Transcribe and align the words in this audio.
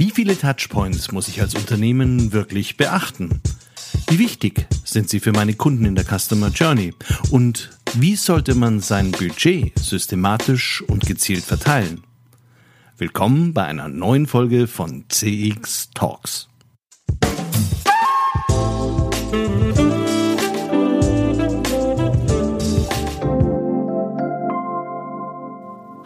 Wie 0.00 0.10
viele 0.10 0.34
Touchpoints 0.34 1.12
muss 1.12 1.28
ich 1.28 1.42
als 1.42 1.54
Unternehmen 1.54 2.32
wirklich 2.32 2.78
beachten? 2.78 3.42
Wie 4.08 4.18
wichtig 4.18 4.66
sind 4.82 5.10
sie 5.10 5.20
für 5.20 5.32
meine 5.32 5.52
Kunden 5.52 5.84
in 5.84 5.94
der 5.94 6.06
Customer 6.06 6.48
Journey? 6.48 6.94
Und 7.30 7.68
wie 7.92 8.16
sollte 8.16 8.54
man 8.54 8.80
sein 8.80 9.10
Budget 9.10 9.78
systematisch 9.78 10.80
und 10.80 11.04
gezielt 11.04 11.44
verteilen? 11.44 12.02
Willkommen 12.96 13.52
bei 13.52 13.66
einer 13.66 13.88
neuen 13.88 14.26
Folge 14.26 14.68
von 14.68 15.04
CX 15.10 15.90
Talks. 15.92 16.48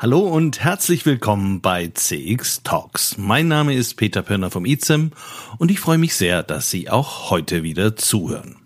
Hallo 0.04 0.20
und 0.20 0.62
herzlich 0.62 1.06
willkommen 1.06 1.62
bei 1.62 1.86
CX 1.86 2.62
Talks. 2.62 3.16
Mein 3.16 3.48
Name 3.48 3.72
ist 3.72 3.94
Peter 3.94 4.20
Pirner 4.20 4.50
vom 4.50 4.66
IZEM 4.66 5.12
und 5.56 5.70
ich 5.70 5.80
freue 5.80 5.96
mich 5.96 6.14
sehr, 6.14 6.42
dass 6.42 6.70
Sie 6.70 6.90
auch 6.90 7.30
heute 7.30 7.62
wieder 7.62 7.96
zuhören. 7.96 8.56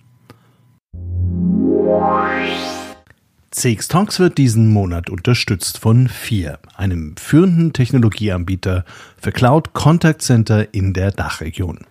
CX 3.52 3.86
Talks 3.86 4.18
wird 4.18 4.36
diesen 4.36 4.72
Monat 4.72 5.10
unterstützt 5.10 5.78
von 5.78 6.08
FIR, 6.08 6.58
einem 6.74 7.16
führenden 7.16 7.72
Technologieanbieter 7.72 8.84
für 9.22 9.30
Cloud 9.30 9.74
Contact 9.74 10.22
Center 10.22 10.74
in 10.74 10.92
der 10.92 11.12
Dachregion. 11.12 11.86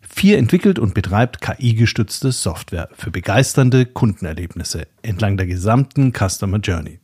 FIR 0.00 0.38
entwickelt 0.38 0.80
und 0.80 0.94
betreibt 0.94 1.40
KI-gestützte 1.40 2.32
Software 2.32 2.88
für 2.94 3.12
begeisternde 3.12 3.86
Kundenerlebnisse 3.86 4.88
entlang 5.02 5.36
der 5.36 5.46
gesamten 5.46 6.12
Customer 6.12 6.58
Journey. 6.58 6.98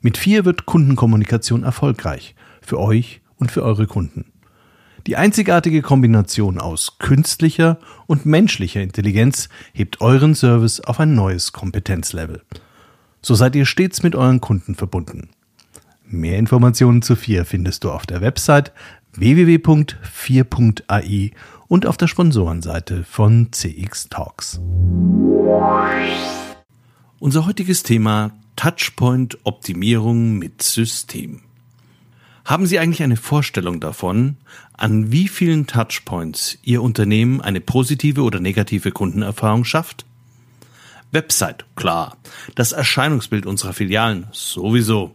Mit 0.00 0.18
vier 0.18 0.44
wird 0.44 0.66
Kundenkommunikation 0.66 1.64
erfolgreich. 1.64 2.34
Für 2.60 2.78
euch 2.78 3.20
und 3.36 3.50
für 3.50 3.62
eure 3.62 3.86
Kunden. 3.86 4.26
Die 5.06 5.16
einzigartige 5.16 5.80
Kombination 5.80 6.60
aus 6.60 6.98
künstlicher 6.98 7.78
und 8.06 8.26
menschlicher 8.26 8.82
Intelligenz 8.82 9.48
hebt 9.72 10.00
euren 10.00 10.34
Service 10.34 10.80
auf 10.80 11.00
ein 11.00 11.14
neues 11.14 11.52
Kompetenzlevel. 11.52 12.42
So 13.22 13.34
seid 13.34 13.56
ihr 13.56 13.64
stets 13.64 14.02
mit 14.02 14.14
euren 14.14 14.40
Kunden 14.40 14.74
verbunden. 14.74 15.30
Mehr 16.04 16.38
Informationen 16.38 17.02
zu 17.02 17.16
4 17.16 17.44
findest 17.44 17.84
du 17.84 17.90
auf 17.90 18.06
der 18.06 18.20
Website 18.20 18.72
www.4.ai 19.14 21.32
und 21.68 21.86
auf 21.86 21.96
der 21.96 22.06
Sponsorenseite 22.06 23.04
von 23.04 23.48
CX 23.50 24.08
Talks. 24.08 24.60
Unser 27.18 27.46
heutiges 27.46 27.82
Thema 27.82 28.32
Touchpoint-Optimierung 28.58 30.36
mit 30.36 30.64
System. 30.64 31.42
Haben 32.44 32.66
Sie 32.66 32.80
eigentlich 32.80 33.04
eine 33.04 33.16
Vorstellung 33.16 33.78
davon, 33.78 34.36
an 34.72 35.12
wie 35.12 35.28
vielen 35.28 35.68
Touchpoints 35.68 36.58
Ihr 36.64 36.82
Unternehmen 36.82 37.40
eine 37.40 37.60
positive 37.60 38.22
oder 38.22 38.40
negative 38.40 38.90
Kundenerfahrung 38.90 39.64
schafft? 39.64 40.06
Website, 41.12 41.66
klar. 41.76 42.16
Das 42.56 42.72
Erscheinungsbild 42.72 43.46
unserer 43.46 43.74
Filialen, 43.74 44.26
sowieso. 44.32 45.14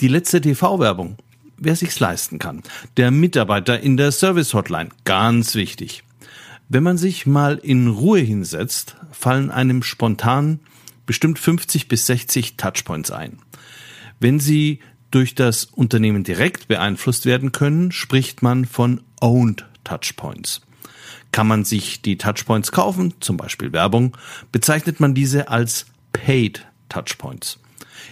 Die 0.00 0.08
letzte 0.08 0.40
TV-Werbung, 0.40 1.16
wer 1.58 1.76
sich's 1.76 2.00
leisten 2.00 2.40
kann. 2.40 2.64
Der 2.96 3.12
Mitarbeiter 3.12 3.78
in 3.78 3.96
der 3.98 4.10
Service-Hotline, 4.10 4.90
ganz 5.04 5.54
wichtig. 5.54 6.02
Wenn 6.68 6.82
man 6.82 6.98
sich 6.98 7.24
mal 7.24 7.56
in 7.56 7.86
Ruhe 7.86 8.18
hinsetzt, 8.18 8.96
fallen 9.12 9.52
einem 9.52 9.84
spontan 9.84 10.58
bestimmt 11.10 11.40
50 11.40 11.88
bis 11.88 12.06
60 12.06 12.56
Touchpoints 12.56 13.10
ein. 13.10 13.38
Wenn 14.20 14.38
sie 14.38 14.78
durch 15.10 15.34
das 15.34 15.64
Unternehmen 15.64 16.22
direkt 16.22 16.68
beeinflusst 16.68 17.26
werden 17.26 17.50
können, 17.50 17.90
spricht 17.90 18.42
man 18.44 18.64
von 18.64 19.00
Owned 19.20 19.66
Touchpoints. 19.82 20.60
Kann 21.32 21.48
man 21.48 21.64
sich 21.64 22.00
die 22.00 22.16
Touchpoints 22.16 22.70
kaufen, 22.70 23.14
zum 23.18 23.36
Beispiel 23.36 23.72
Werbung, 23.72 24.16
bezeichnet 24.52 25.00
man 25.00 25.12
diese 25.12 25.48
als 25.48 25.86
Paid 26.12 26.64
Touchpoints. 26.88 27.58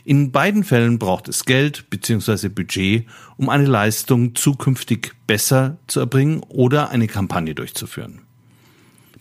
In 0.05 0.33
beiden 0.33 0.65
Fällen 0.65 0.99
braucht 0.99 1.28
es 1.28 1.44
Geld 1.44 1.91
bzw. 1.91 2.49
Budget, 2.49 3.06
um 3.37 3.49
eine 3.49 3.67
Leistung 3.67 4.34
zukünftig 4.34 5.12
besser 5.28 5.78
zu 5.87 6.00
erbringen 6.00 6.43
oder 6.49 6.91
eine 6.91 7.06
Kampagne 7.06 7.55
durchzuführen. 7.55 8.23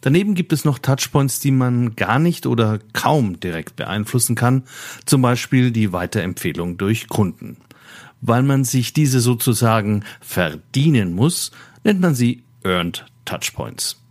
Daneben 0.02 0.36
gibt 0.36 0.54
es 0.54 0.66
noch 0.66 0.80
Touchpoints, 0.80 1.40
die 1.40 1.52
man 1.52 1.96
gar 1.96 2.20
nicht 2.20 2.46
oder 2.46 2.80
kaum 2.94 3.40
direkt 3.40 3.76
beeinflussen 3.76 4.36
kann, 4.36 4.64
zum 5.06 5.22
Beispiel 5.22 5.72
die 5.72 5.94
Weiterempfehlung 5.94 6.78
durch 6.78 7.08
Kunden. 7.08 7.58
Weil 8.22 8.44
man 8.44 8.64
sich 8.64 8.94
diese 8.94 9.20
sozusagen 9.20 10.04
verdienen 10.22 11.14
muss, 11.14 11.52
nennt 11.84 12.02
man 12.02 12.16
sie 12.16 12.44
Earned 12.64 13.06
Touchpoints. 13.26 14.02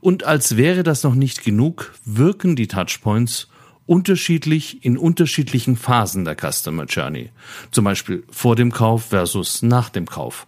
Und 0.00 0.24
als 0.24 0.56
wäre 0.56 0.82
das 0.82 1.02
noch 1.02 1.14
nicht 1.14 1.44
genug, 1.44 1.92
wirken 2.04 2.56
die 2.56 2.68
Touchpoints 2.68 3.48
unterschiedlich 3.86 4.84
in 4.84 4.96
unterschiedlichen 4.96 5.76
Phasen 5.76 6.24
der 6.24 6.36
Customer 6.36 6.84
Journey. 6.84 7.30
Zum 7.72 7.84
Beispiel 7.84 8.22
vor 8.30 8.54
dem 8.54 8.70
Kauf 8.70 9.06
versus 9.06 9.62
nach 9.62 9.90
dem 9.90 10.06
Kauf. 10.06 10.46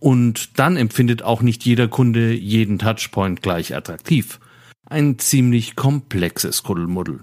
Und 0.00 0.58
dann 0.58 0.76
empfindet 0.76 1.22
auch 1.22 1.42
nicht 1.42 1.64
jeder 1.64 1.86
Kunde 1.86 2.32
jeden 2.32 2.78
Touchpoint 2.78 3.42
gleich 3.42 3.76
attraktiv. 3.76 4.40
Ein 4.86 5.18
ziemlich 5.18 5.76
komplexes 5.76 6.62
Kuddelmuddel. 6.62 7.20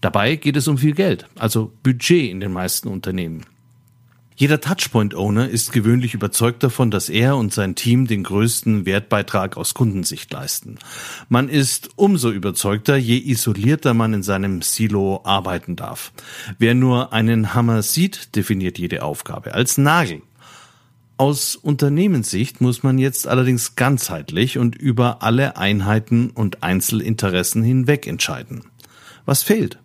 Dabei 0.00 0.36
geht 0.36 0.56
es 0.56 0.66
um 0.66 0.76
viel 0.76 0.94
Geld, 0.94 1.26
also 1.38 1.72
Budget 1.82 2.30
in 2.30 2.40
den 2.40 2.52
meisten 2.52 2.88
Unternehmen. 2.88 3.44
Jeder 4.36 4.60
Touchpoint-Owner 4.60 5.48
ist 5.48 5.72
gewöhnlich 5.72 6.12
überzeugt 6.12 6.64
davon, 6.64 6.90
dass 6.90 7.08
er 7.08 7.36
und 7.36 7.54
sein 7.54 7.76
Team 7.76 8.08
den 8.08 8.24
größten 8.24 8.84
Wertbeitrag 8.84 9.56
aus 9.56 9.74
Kundensicht 9.74 10.32
leisten. 10.32 10.78
Man 11.28 11.48
ist 11.48 11.90
umso 11.94 12.30
überzeugter, 12.30 12.96
je 12.96 13.16
isolierter 13.16 13.94
man 13.94 14.12
in 14.12 14.22
seinem 14.24 14.60
Silo 14.60 15.20
arbeiten 15.24 15.76
darf. 15.76 16.12
Wer 16.58 16.74
nur 16.74 17.12
einen 17.12 17.54
Hammer 17.54 17.82
sieht, 17.82 18.34
definiert 18.34 18.76
jede 18.76 19.04
Aufgabe 19.04 19.54
als 19.54 19.78
Nagel. 19.78 20.22
Aus 21.16 21.54
Unternehmenssicht 21.54 22.60
muss 22.60 22.82
man 22.82 22.98
jetzt 22.98 23.28
allerdings 23.28 23.76
ganzheitlich 23.76 24.58
und 24.58 24.74
über 24.74 25.22
alle 25.22 25.56
Einheiten 25.56 26.30
und 26.30 26.64
Einzelinteressen 26.64 27.62
hinweg 27.62 28.08
entscheiden. 28.08 28.64
Was 29.24 29.44
fehlt? 29.44 29.78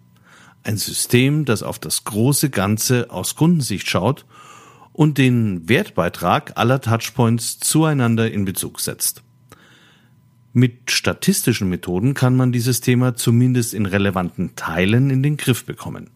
Ein 0.64 0.78
System, 0.78 1.46
das 1.46 1.62
auf 1.62 1.78
das 1.78 2.04
große 2.04 2.50
Ganze 2.50 3.12
aus 3.12 3.36
Kundensicht 3.36 3.88
schaut 3.88 4.26
und 4.92 5.20
den 5.20 5.70
Wertbeitrag 5.70 6.54
aller 6.56 6.82
Touchpoints 6.82 7.60
zueinander 7.60 8.32
in 8.32 8.44
Bezug 8.44 8.80
setzt. 8.80 9.22
Mit 10.52 10.90
statistischen 10.90 11.70
Methoden 11.70 12.16
kann 12.16 12.36
man 12.36 12.52
dieses 12.52 12.82
Thema 12.82 13.16
zumindest 13.16 13.76
in 13.76 13.86
relevanten 13.86 14.56
Teilen 14.56 15.12
in 15.12 15.22
den 15.22 15.38
Griff 15.38 15.64
bekommen. 15.64 16.10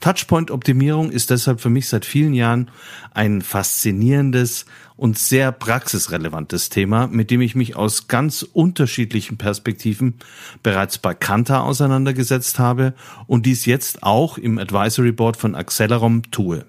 Touchpoint-Optimierung 0.00 1.10
ist 1.10 1.30
deshalb 1.30 1.60
für 1.60 1.70
mich 1.70 1.88
seit 1.88 2.04
vielen 2.04 2.34
Jahren 2.34 2.70
ein 3.12 3.42
faszinierendes 3.42 4.66
und 4.96 5.18
sehr 5.18 5.52
praxisrelevantes 5.52 6.68
Thema, 6.68 7.06
mit 7.06 7.30
dem 7.30 7.40
ich 7.40 7.54
mich 7.54 7.76
aus 7.76 8.08
ganz 8.08 8.42
unterschiedlichen 8.42 9.36
Perspektiven 9.36 10.14
bereits 10.62 10.98
bei 10.98 11.14
Kanta 11.14 11.60
auseinandergesetzt 11.60 12.58
habe 12.58 12.94
und 13.26 13.46
dies 13.46 13.66
jetzt 13.66 14.02
auch 14.02 14.38
im 14.38 14.58
Advisory 14.58 15.12
Board 15.12 15.36
von 15.36 15.54
Accelerom 15.54 16.30
tue, 16.30 16.64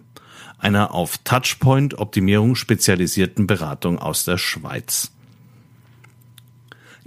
einer 0.57 0.93
auf 0.93 1.17
Touchpoint-Optimierung 1.19 2.55
spezialisierten 2.55 3.47
Beratung 3.47 3.99
aus 3.99 4.25
der 4.25 4.37
Schweiz. 4.37 5.11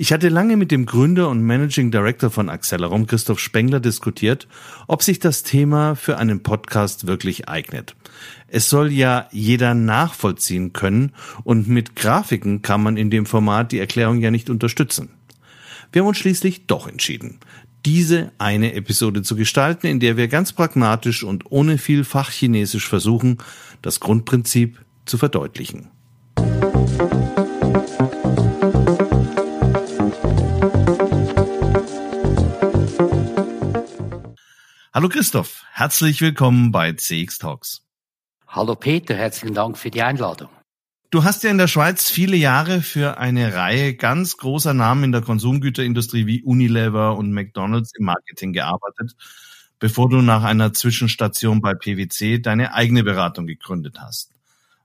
Ich 0.03 0.15
hatte 0.15 0.31
lange 0.31 0.57
mit 0.57 0.71
dem 0.71 0.87
Gründer 0.87 1.29
und 1.29 1.43
Managing 1.43 1.91
Director 1.91 2.31
von 2.31 2.49
Accelerum, 2.49 3.07
Christoph 3.07 3.39
Spengler, 3.39 3.81
diskutiert, 3.81 4.49
ob 4.87 5.03
sich 5.03 5.19
das 5.19 5.43
Thema 5.43 5.95
für 5.95 6.17
einen 6.17 6.43
Podcast 6.43 7.07
wirklich 7.07 7.51
eignet. 7.51 7.95
Es 8.49 8.71
soll 8.71 8.93
ja 8.93 9.29
jeder 9.31 9.75
nachvollziehen 9.75 10.73
können 10.73 11.13
und 11.45 11.69
mit 11.69 11.97
Grafiken 11.97 12.63
kann 12.63 12.83
man 12.83 12.97
in 12.97 13.11
dem 13.11 13.27
Format 13.27 13.73
die 13.73 13.79
Erklärung 13.79 14.23
ja 14.23 14.31
nicht 14.31 14.49
unterstützen. 14.49 15.11
Wir 15.93 16.01
haben 16.01 16.09
uns 16.09 16.17
schließlich 16.17 16.67
doch 16.67 16.89
entschieden, 16.89 17.39
diese 17.85 18.33
eine 18.39 18.73
Episode 18.73 19.21
zu 19.21 19.37
gestalten, 19.37 19.87
in 19.87 20.01
der 20.01 20.17
wir 20.17 20.29
ganz 20.29 20.55
pragmatisch 20.55 21.25
und 21.25 21.45
ohne 21.53 21.77
viel 21.77 22.05
Fachchinesisch 22.05 22.89
versuchen, 22.89 23.37
das 23.83 24.01
Grundprinzip 24.01 24.79
zu 25.05 25.19
verdeutlichen. 25.19 25.91
Hallo 34.93 35.09
Christoph, 35.09 35.63
herzlich 35.71 36.21
willkommen 36.21 36.73
bei 36.73 36.93
CX 36.93 37.39
Talks. 37.39 37.87
Hallo 38.49 38.75
Peter, 38.75 39.15
herzlichen 39.15 39.55
Dank 39.55 39.79
für 39.79 39.89
die 39.89 40.03
Einladung. 40.03 40.49
Du 41.11 41.23
hast 41.23 41.45
ja 41.45 41.51
in 41.53 41.59
der 41.59 41.69
Schweiz 41.69 42.11
viele 42.11 42.37
Jahre 42.37 42.83
für 42.83 43.17
eine 43.17 43.55
Reihe 43.55 43.95
ganz 43.95 44.37
großer 44.37 44.75
Namen 44.75 45.05
in 45.05 45.13
der 45.13 45.21
Konsumgüterindustrie 45.21 46.27
wie 46.27 46.43
Unilever 46.43 47.17
und 47.17 47.33
McDonald's 47.33 47.93
im 47.97 48.07
Marketing 48.07 48.53
gearbeitet, 48.53 49.15
bevor 49.79 50.09
du 50.09 50.23
nach 50.23 50.43
einer 50.43 50.73
Zwischenstation 50.73 51.61
bei 51.61 51.75
PwC 51.75 52.41
deine 52.41 52.75
eigene 52.75 53.05
Beratung 53.05 53.47
gegründet 53.47 54.01
hast. 54.01 54.33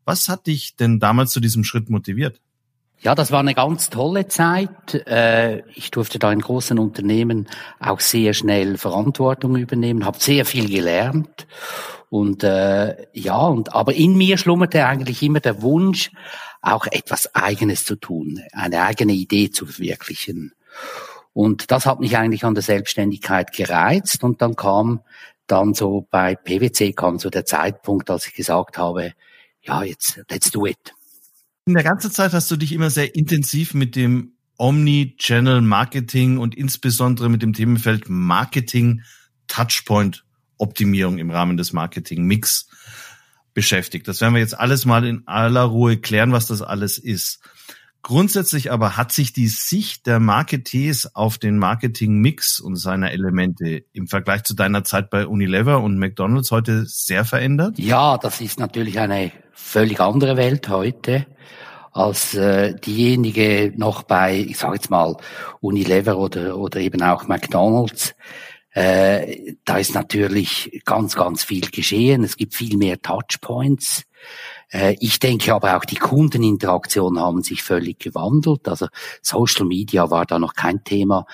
Was 0.03 0.29
hat 0.29 0.45
dich 0.45 0.75
denn 0.75 0.99
damals 0.99 1.31
zu 1.31 1.39
diesem 1.39 1.63
Schritt 1.63 1.89
motiviert? 1.89 2.39
Ja, 3.01 3.13
das 3.13 3.31
war 3.31 3.39
eine 3.39 3.53
ganz 3.53 3.89
tolle 3.89 4.27
Zeit. 4.27 4.95
Äh, 5.07 5.59
ich 5.73 5.91
durfte 5.91 6.17
da 6.17 6.31
in 6.31 6.39
großen 6.39 6.79
Unternehmen 6.79 7.47
auch 7.79 7.99
sehr 7.99 8.33
schnell 8.33 8.77
Verantwortung 8.77 9.55
übernehmen, 9.57 10.05
habe 10.05 10.19
sehr 10.19 10.45
viel 10.45 10.69
gelernt 10.69 11.45
und 12.09 12.43
äh, 12.43 13.07
ja, 13.13 13.37
und 13.37 13.75
aber 13.75 13.93
in 13.93 14.15
mir 14.15 14.37
schlummerte 14.37 14.85
eigentlich 14.85 15.21
immer 15.21 15.39
der 15.39 15.61
Wunsch, 15.61 16.11
auch 16.61 16.87
etwas 16.87 17.35
Eigenes 17.35 17.85
zu 17.85 17.95
tun, 17.95 18.41
eine 18.53 18.83
eigene 18.83 19.13
Idee 19.13 19.51
zu 19.51 19.65
verwirklichen. 19.65 20.53
Und 21.33 21.69
das 21.69 21.85
hat 21.85 21.99
mich 21.99 22.17
eigentlich 22.17 22.43
an 22.43 22.55
der 22.55 22.63
Selbstständigkeit 22.63 23.51
gereizt 23.51 24.23
und 24.23 24.41
dann 24.41 24.55
kam 24.55 25.01
dann 25.45 25.73
so 25.75 26.07
bei 26.09 26.35
PwC 26.35 26.93
kam 26.93 27.19
so 27.19 27.29
der 27.29 27.45
Zeitpunkt, 27.45 28.09
als 28.09 28.25
ich 28.27 28.33
gesagt 28.33 28.77
habe, 28.79 29.13
ja, 29.61 29.83
jetzt 29.83 30.21
let's 30.29 30.49
do 30.49 30.65
it. 30.65 30.94
In 31.67 31.73
der 31.73 31.83
ganzen 31.83 32.11
Zeit 32.11 32.33
hast 32.33 32.51
du 32.51 32.57
dich 32.57 32.73
immer 32.73 32.91
sehr 32.91 33.15
intensiv 33.15 33.73
mit 33.73 33.95
dem 33.95 34.33
Omni-Channel 34.57 35.61
Marketing 35.61 36.37
und 36.37 36.53
insbesondere 36.53 37.27
mit 37.27 37.41
dem 37.41 37.53
Themenfeld 37.53 38.07
Marketing 38.07 39.01
Touchpoint 39.47 40.25
Optimierung 40.59 41.17
im 41.17 41.31
Rahmen 41.31 41.57
des 41.57 41.73
Marketing 41.73 42.25
Mix 42.25 42.67
beschäftigt. 43.55 44.07
Das 44.07 44.21
werden 44.21 44.35
wir 44.35 44.41
jetzt 44.41 44.59
alles 44.59 44.85
mal 44.85 45.07
in 45.07 45.27
aller 45.27 45.63
Ruhe 45.63 45.97
klären, 45.97 46.31
was 46.31 46.45
das 46.45 46.61
alles 46.61 46.99
ist. 46.99 47.39
Grundsätzlich 48.05 48.71
aber 48.71 48.97
hat 48.97 49.11
sich 49.11 49.33
die 49.33 49.47
Sicht 49.47 50.05
der 50.05 50.19
Marketeers 50.19 51.15
auf 51.15 51.39
den 51.39 51.57
Marketing-Mix 51.57 52.59
und 52.59 52.75
seine 52.75 53.11
Elemente 53.11 53.83
im 53.93 54.05
Vergleich 54.05 54.43
zu 54.43 54.53
deiner 54.53 54.83
Zeit 54.83 55.09
bei 55.09 55.25
Unilever 55.25 55.81
und 55.81 55.97
McDonald's 55.97 56.51
heute 56.51 56.85
sehr 56.85 57.25
verändert? 57.25 57.79
Ja, 57.79 58.19
das 58.19 58.41
ist 58.41 58.59
natürlich 58.59 58.99
eine 58.99 59.31
völlig 59.53 59.99
andere 59.99 60.37
Welt 60.37 60.69
heute 60.69 61.25
als 61.93 62.35
äh, 62.35 62.75
diejenige 62.75 63.73
noch 63.75 64.03
bei, 64.03 64.37
ich 64.37 64.59
sage 64.59 64.75
jetzt 64.75 64.91
mal, 64.91 65.17
Unilever 65.59 66.19
oder, 66.19 66.59
oder 66.59 66.81
eben 66.81 67.01
auch 67.01 67.27
McDonald's. 67.27 68.13
Äh, 68.69 69.55
da 69.65 69.79
ist 69.79 69.95
natürlich 69.95 70.83
ganz, 70.85 71.15
ganz 71.15 71.43
viel 71.43 71.71
geschehen. 71.71 72.23
Es 72.23 72.37
gibt 72.37 72.53
viel 72.53 72.77
mehr 72.77 73.01
Touchpoints. 73.01 74.03
Äh, 74.71 74.95
ich 74.99 75.19
denke 75.19 75.53
aber 75.53 75.77
auch 75.77 75.85
die 75.85 75.95
Kundeninteraktionen 75.95 77.21
haben 77.21 77.43
sich 77.43 77.63
völlig 77.63 77.99
gewandelt. 77.99 78.67
Also 78.67 78.87
Social 79.21 79.65
Media 79.65 80.09
war 80.09 80.25
da 80.25 80.39
noch 80.39 80.53
kein 80.53 80.83
Thema. 80.83 81.25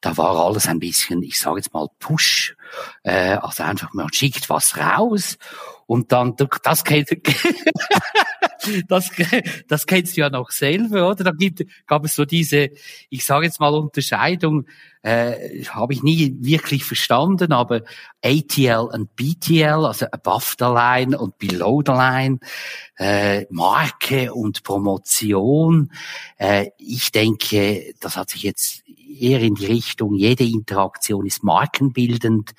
Da 0.00 0.16
war 0.16 0.36
alles 0.36 0.66
ein 0.66 0.80
bisschen, 0.80 1.22
ich 1.22 1.38
sage 1.38 1.58
jetzt 1.58 1.72
mal 1.74 1.88
Push. 1.98 2.56
Äh, 3.02 3.36
also 3.36 3.62
einfach 3.62 3.92
man 3.94 4.12
schickt 4.12 4.50
was 4.50 4.76
raus 4.76 5.38
und 5.90 6.12
dann 6.12 6.36
das 6.62 6.84
kennt 6.84 7.08
das 8.88 9.10
das 9.66 9.86
kennst 9.86 10.16
du 10.16 10.20
ja 10.20 10.30
noch 10.30 10.52
selber, 10.52 11.10
oder? 11.10 11.24
Da 11.24 11.32
gibt 11.32 11.66
gab 11.88 12.04
es 12.04 12.14
so 12.14 12.24
diese, 12.24 12.70
ich 13.08 13.24
sage 13.24 13.46
jetzt 13.46 13.58
mal 13.58 13.74
Unterscheidung 13.74 14.66
äh, 15.02 15.64
habe 15.64 15.92
ich 15.94 16.02
nie 16.02 16.36
wirklich 16.40 16.84
verstanden, 16.84 17.52
aber 17.52 17.82
ATL 18.22 18.88
und 18.92 19.16
BTL, 19.16 19.84
also 19.84 20.06
above 20.12 20.54
the 20.58 20.66
line 20.66 21.18
und 21.18 21.38
below 21.38 21.82
the 21.84 21.92
line, 21.92 22.38
äh, 22.96 23.46
Marke 23.50 24.32
und 24.32 24.62
Promotion. 24.62 25.90
Äh, 26.40 26.70
ich 26.78 27.12
denke, 27.12 27.92
das 28.00 28.16
hat 28.16 28.30
sich 28.30 28.42
jetzt 28.42 28.82
eher 28.88 29.40
in 29.42 29.56
die 29.56 29.66
Richtung, 29.66 30.14
jede 30.14 30.44
Interaktion 30.44 31.26
ist 31.26 31.44
markenbildend, 31.44 32.52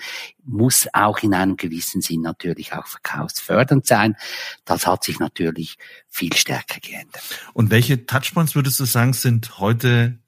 muss 0.46 0.88
auch 0.94 1.24
in 1.24 1.34
einem 1.34 1.58
gewissen 1.58 2.02
Sinn 2.02 2.22
natürlich 2.22 2.74
auch 2.74 2.86
verkaufsfördernd 2.86 3.88
sein. 3.88 4.16
Das 4.66 4.86
hat 4.86 5.04
sich 5.04 5.18
natürlich 5.18 5.78
viel 6.08 6.32
stärker 6.34 6.80
geändert. 6.80 7.24
Und 7.54 7.72
welche 7.72 8.06
Touchpoints 8.06 8.54
würdest 8.54 8.80
du 8.80 8.86
sagen, 8.86 9.14
sind 9.14 9.58
heute 9.58 10.20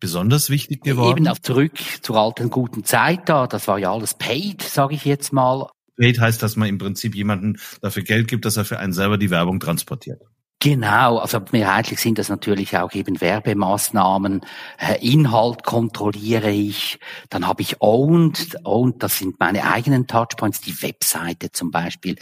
besonders 0.00 0.48
wichtig 0.48 0.82
geworden? 0.82 1.18
Eben 1.18 1.28
auf 1.28 1.42
zurück 1.42 1.78
zur 2.00 2.16
alten 2.16 2.48
guten 2.48 2.84
Zeit 2.84 3.28
da. 3.28 3.46
Das 3.46 3.68
war 3.68 3.78
ja 3.78 3.92
alles 3.92 4.14
paid, 4.14 4.62
sage 4.62 4.94
ich 4.94 5.04
jetzt 5.04 5.30
mal. 5.30 5.68
Paid 5.98 6.20
heißt, 6.20 6.42
dass 6.42 6.56
man 6.56 6.70
im 6.70 6.78
Prinzip 6.78 7.14
jemanden 7.14 7.58
dafür 7.82 8.02
Geld 8.02 8.28
gibt, 8.28 8.46
dass 8.46 8.56
er 8.56 8.64
für 8.64 8.78
einen 8.78 8.94
selber 8.94 9.18
die 9.18 9.28
Werbung 9.28 9.60
transportiert. 9.60 10.22
Genau, 10.64 11.18
also 11.18 11.40
mehrheitlich 11.52 12.00
sind 12.00 12.16
das 12.16 12.30
natürlich 12.30 12.74
auch 12.78 12.94
eben 12.94 13.20
Werbemaßnahmen. 13.20 14.40
Äh, 14.78 15.06
Inhalt 15.06 15.62
kontrolliere 15.62 16.48
ich, 16.50 16.98
dann 17.28 17.46
habe 17.46 17.60
ich 17.60 17.82
Owned. 17.82 18.64
Owned, 18.64 19.02
das 19.02 19.18
sind 19.18 19.38
meine 19.38 19.70
eigenen 19.70 20.06
Touchpoints, 20.06 20.62
die 20.62 20.82
Webseite 20.82 21.52
zum 21.52 21.70
Beispiel, 21.70 22.16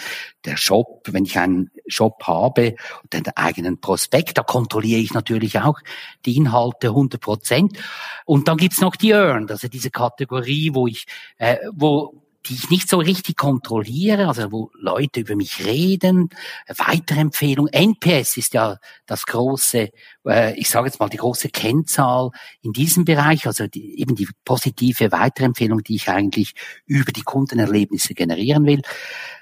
der 0.44 0.56
Shop, 0.56 1.06
wenn 1.12 1.24
ich 1.24 1.38
einen 1.38 1.70
Shop 1.86 2.24
habe, 2.24 2.74
den 3.12 3.28
eigenen 3.36 3.80
Prospekt, 3.80 4.36
da 4.38 4.42
kontrolliere 4.42 4.98
ich 4.98 5.14
natürlich 5.14 5.60
auch 5.60 5.78
die 6.26 6.36
Inhalte 6.36 6.88
100 6.88 7.20
Prozent. 7.20 7.78
Und 8.24 8.48
dann 8.48 8.56
gibt's 8.56 8.80
noch 8.80 8.96
die 8.96 9.12
Earned, 9.12 9.52
also 9.52 9.68
diese 9.68 9.92
Kategorie, 9.92 10.74
wo 10.74 10.88
ich, 10.88 11.06
äh, 11.38 11.58
wo 11.72 12.21
die 12.46 12.54
ich 12.54 12.70
nicht 12.70 12.88
so 12.88 12.98
richtig 12.98 13.36
kontrolliere, 13.36 14.26
also 14.26 14.50
wo 14.50 14.70
Leute 14.74 15.20
über 15.20 15.36
mich 15.36 15.64
reden, 15.64 16.30
Weiterempfehlung. 16.66 17.68
NPS 17.68 18.36
ist 18.36 18.54
ja 18.54 18.78
das 19.06 19.26
große, 19.26 19.90
äh, 20.26 20.58
ich 20.58 20.68
sage 20.68 20.86
jetzt 20.86 20.98
mal 20.98 21.08
die 21.08 21.18
große 21.18 21.50
Kennzahl 21.50 22.30
in 22.62 22.72
diesem 22.72 23.04
Bereich, 23.04 23.46
also 23.46 23.66
die, 23.66 24.00
eben 24.00 24.14
die 24.14 24.28
positive 24.44 25.12
Weiterempfehlung, 25.12 25.82
die 25.84 25.96
ich 25.96 26.08
eigentlich 26.08 26.54
über 26.86 27.12
die 27.12 27.22
Kundenerlebnisse 27.22 28.14
generieren 28.14 28.66
will. 28.66 28.82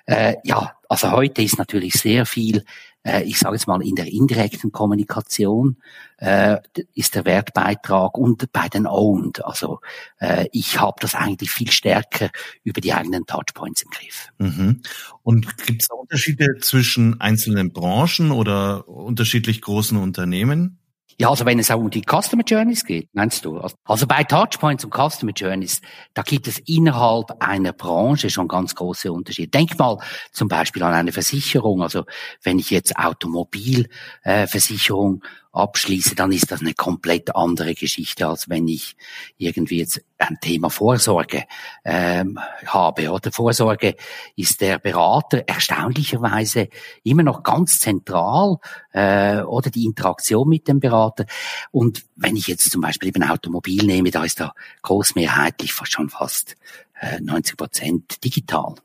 Äh, 0.06 0.36
ja, 0.44 0.74
also 0.88 1.12
heute 1.12 1.42
ist 1.42 1.58
natürlich 1.58 1.94
sehr 1.94 2.26
viel 2.26 2.64
äh, 3.02 3.22
ich 3.22 3.38
sage 3.38 3.54
jetzt 3.54 3.66
mal, 3.66 3.82
in 3.82 3.94
der 3.94 4.06
indirekten 4.06 4.72
Kommunikation 4.72 5.76
äh, 6.18 6.58
ist 6.94 7.14
der 7.14 7.24
Wertbeitrag 7.24 8.18
und 8.18 8.52
bei 8.52 8.68
den 8.68 8.86
Owned. 8.86 9.44
Also 9.44 9.80
äh, 10.18 10.46
ich 10.52 10.78
habe 10.80 10.96
das 11.00 11.14
eigentlich 11.14 11.50
viel 11.50 11.70
stärker 11.70 12.30
über 12.62 12.80
die 12.80 12.92
eigenen 12.92 13.26
Touchpoints 13.26 13.82
im 13.82 13.90
Griff. 13.90 14.28
Mhm. 14.38 14.82
Und 15.22 15.56
gibt 15.66 15.82
es 15.82 15.88
Unterschiede 15.90 16.58
zwischen 16.60 17.20
einzelnen 17.20 17.72
Branchen 17.72 18.32
oder 18.32 18.88
unterschiedlich 18.88 19.60
großen 19.62 19.96
Unternehmen? 19.96 20.79
Ja, 21.20 21.28
also 21.28 21.44
wenn 21.44 21.58
es 21.58 21.70
auch 21.70 21.76
um 21.76 21.90
die 21.90 22.00
Customer 22.00 22.44
Journeys 22.46 22.82
geht, 22.82 23.10
meinst 23.12 23.44
du? 23.44 23.60
Also 23.84 24.06
bei 24.06 24.24
Touchpoints 24.24 24.86
und 24.86 24.94
Customer 24.94 25.32
Journeys, 25.32 25.82
da 26.14 26.22
gibt 26.22 26.48
es 26.48 26.58
innerhalb 26.60 27.30
einer 27.40 27.74
Branche 27.74 28.30
schon 28.30 28.48
ganz 28.48 28.74
große 28.74 29.12
Unterschiede. 29.12 29.50
Denk 29.50 29.78
mal 29.78 29.98
zum 30.32 30.48
Beispiel 30.48 30.82
an 30.82 30.94
eine 30.94 31.12
Versicherung. 31.12 31.82
Also 31.82 32.06
wenn 32.42 32.58
ich 32.58 32.70
jetzt 32.70 32.96
Automobilversicherung 32.96 35.22
äh, 35.22 35.26
abschließe, 35.52 36.14
dann 36.14 36.30
ist 36.32 36.50
das 36.50 36.60
eine 36.60 36.74
komplett 36.74 37.34
andere 37.34 37.74
Geschichte, 37.74 38.28
als 38.28 38.48
wenn 38.48 38.68
ich 38.68 38.96
irgendwie 39.36 39.78
jetzt 39.78 40.00
ein 40.18 40.38
Thema 40.40 40.70
Vorsorge 40.70 41.44
ähm, 41.84 42.38
habe. 42.66 43.10
Oder 43.10 43.32
Vorsorge 43.32 43.96
ist 44.36 44.60
der 44.60 44.78
Berater 44.78 45.44
erstaunlicherweise 45.48 46.68
immer 47.02 47.22
noch 47.22 47.42
ganz 47.42 47.80
zentral 47.80 48.58
äh, 48.92 49.40
oder 49.40 49.70
die 49.70 49.86
Interaktion 49.86 50.48
mit 50.48 50.68
dem 50.68 50.78
Berater. 50.78 51.26
Und 51.72 52.04
wenn 52.14 52.36
ich 52.36 52.46
jetzt 52.46 52.70
zum 52.70 52.80
Beispiel 52.80 53.08
eben 53.08 53.24
Automobil 53.24 53.84
nehme, 53.84 54.10
da 54.10 54.24
ist 54.24 54.40
da 54.40 54.54
großmehrheitlich 54.82 55.72
schon 55.84 56.10
fast 56.10 56.56
äh, 57.00 57.20
90 57.20 57.56
Prozent 57.56 58.24
digital. 58.24 58.76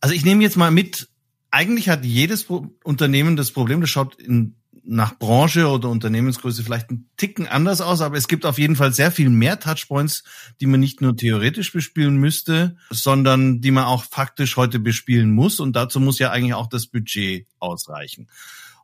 Also 0.00 0.14
ich 0.14 0.24
nehme 0.24 0.42
jetzt 0.42 0.56
mal 0.56 0.70
mit, 0.70 1.08
eigentlich 1.50 1.88
hat 1.90 2.04
jedes 2.04 2.44
Unternehmen 2.82 3.36
das 3.36 3.50
Problem, 3.50 3.80
das 3.82 3.90
schaut 3.90 4.14
in 4.14 4.56
nach 4.84 5.18
Branche 5.18 5.68
oder 5.68 5.88
Unternehmensgröße 5.88 6.64
vielleicht 6.64 6.90
ein 6.90 7.08
Ticken 7.16 7.46
anders 7.46 7.80
aus, 7.80 8.00
aber 8.00 8.16
es 8.16 8.26
gibt 8.26 8.44
auf 8.44 8.58
jeden 8.58 8.76
Fall 8.76 8.92
sehr 8.92 9.12
viel 9.12 9.30
mehr 9.30 9.60
Touchpoints, 9.60 10.24
die 10.60 10.66
man 10.66 10.80
nicht 10.80 11.00
nur 11.00 11.16
theoretisch 11.16 11.72
bespielen 11.72 12.16
müsste, 12.16 12.76
sondern 12.90 13.60
die 13.60 13.70
man 13.70 13.84
auch 13.84 14.04
faktisch 14.04 14.56
heute 14.56 14.80
bespielen 14.80 15.30
muss. 15.30 15.60
Und 15.60 15.76
dazu 15.76 16.00
muss 16.00 16.18
ja 16.18 16.30
eigentlich 16.30 16.54
auch 16.54 16.68
das 16.68 16.86
Budget 16.86 17.46
ausreichen. 17.58 18.28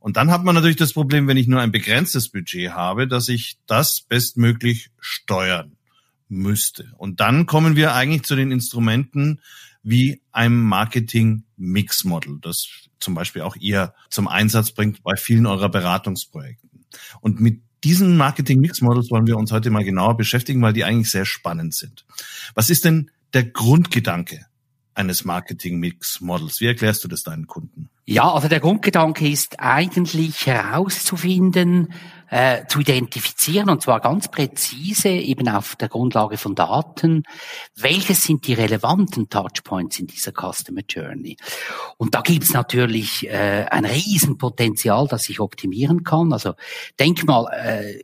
Und 0.00 0.16
dann 0.16 0.30
hat 0.30 0.44
man 0.44 0.54
natürlich 0.54 0.76
das 0.76 0.92
Problem, 0.92 1.26
wenn 1.26 1.36
ich 1.36 1.48
nur 1.48 1.60
ein 1.60 1.72
begrenztes 1.72 2.28
Budget 2.28 2.70
habe, 2.70 3.08
dass 3.08 3.28
ich 3.28 3.58
das 3.66 4.00
bestmöglich 4.00 4.90
steuern 5.00 5.76
müsste. 6.28 6.92
Und 6.96 7.20
dann 7.20 7.46
kommen 7.46 7.74
wir 7.74 7.94
eigentlich 7.94 8.22
zu 8.22 8.36
den 8.36 8.52
Instrumenten 8.52 9.40
wie 9.88 10.20
einem 10.32 10.62
Marketing-Mix-Model, 10.64 12.38
das 12.42 12.68
zum 13.00 13.14
Beispiel 13.14 13.42
auch 13.42 13.56
ihr 13.56 13.94
zum 14.10 14.28
Einsatz 14.28 14.72
bringt 14.72 15.02
bei 15.02 15.16
vielen 15.16 15.46
eurer 15.46 15.70
Beratungsprojekten. 15.70 16.84
Und 17.20 17.40
mit 17.40 17.62
diesen 17.84 18.16
Marketing-Mix-Models 18.16 19.10
wollen 19.10 19.26
wir 19.26 19.36
uns 19.36 19.50
heute 19.52 19.70
mal 19.70 19.84
genauer 19.84 20.16
beschäftigen, 20.16 20.60
weil 20.60 20.72
die 20.72 20.84
eigentlich 20.84 21.10
sehr 21.10 21.24
spannend 21.24 21.74
sind. 21.74 22.04
Was 22.54 22.70
ist 22.70 22.84
denn 22.84 23.10
der 23.32 23.44
Grundgedanke 23.44 24.46
eines 24.94 25.24
Marketing-Mix-Models? 25.24 26.60
Wie 26.60 26.66
erklärst 26.66 27.04
du 27.04 27.08
das 27.08 27.22
deinen 27.22 27.46
Kunden? 27.46 27.88
Ja, 28.10 28.32
also 28.32 28.48
der 28.48 28.60
Grundgedanke 28.60 29.28
ist 29.28 29.60
eigentlich 29.60 30.46
herauszufinden, 30.46 31.92
äh, 32.30 32.64
zu 32.66 32.80
identifizieren, 32.80 33.68
und 33.68 33.82
zwar 33.82 34.00
ganz 34.00 34.28
präzise, 34.28 35.10
eben 35.10 35.46
auf 35.46 35.76
der 35.76 35.90
Grundlage 35.90 36.38
von 36.38 36.54
Daten, 36.54 37.24
welches 37.76 38.22
sind 38.22 38.46
die 38.46 38.54
relevanten 38.54 39.28
Touchpoints 39.28 39.98
in 39.98 40.06
dieser 40.06 40.32
Customer 40.32 40.80
Journey. 40.88 41.36
Und 41.98 42.14
da 42.14 42.22
gibt's 42.22 42.54
natürlich 42.54 43.28
äh, 43.28 43.66
ein 43.70 43.84
Riesenpotenzial, 43.84 45.06
das 45.06 45.28
ich 45.28 45.38
optimieren 45.38 46.02
kann. 46.02 46.32
Also 46.32 46.54
denk 46.98 47.26
mal, 47.26 47.44
äh, 47.52 48.00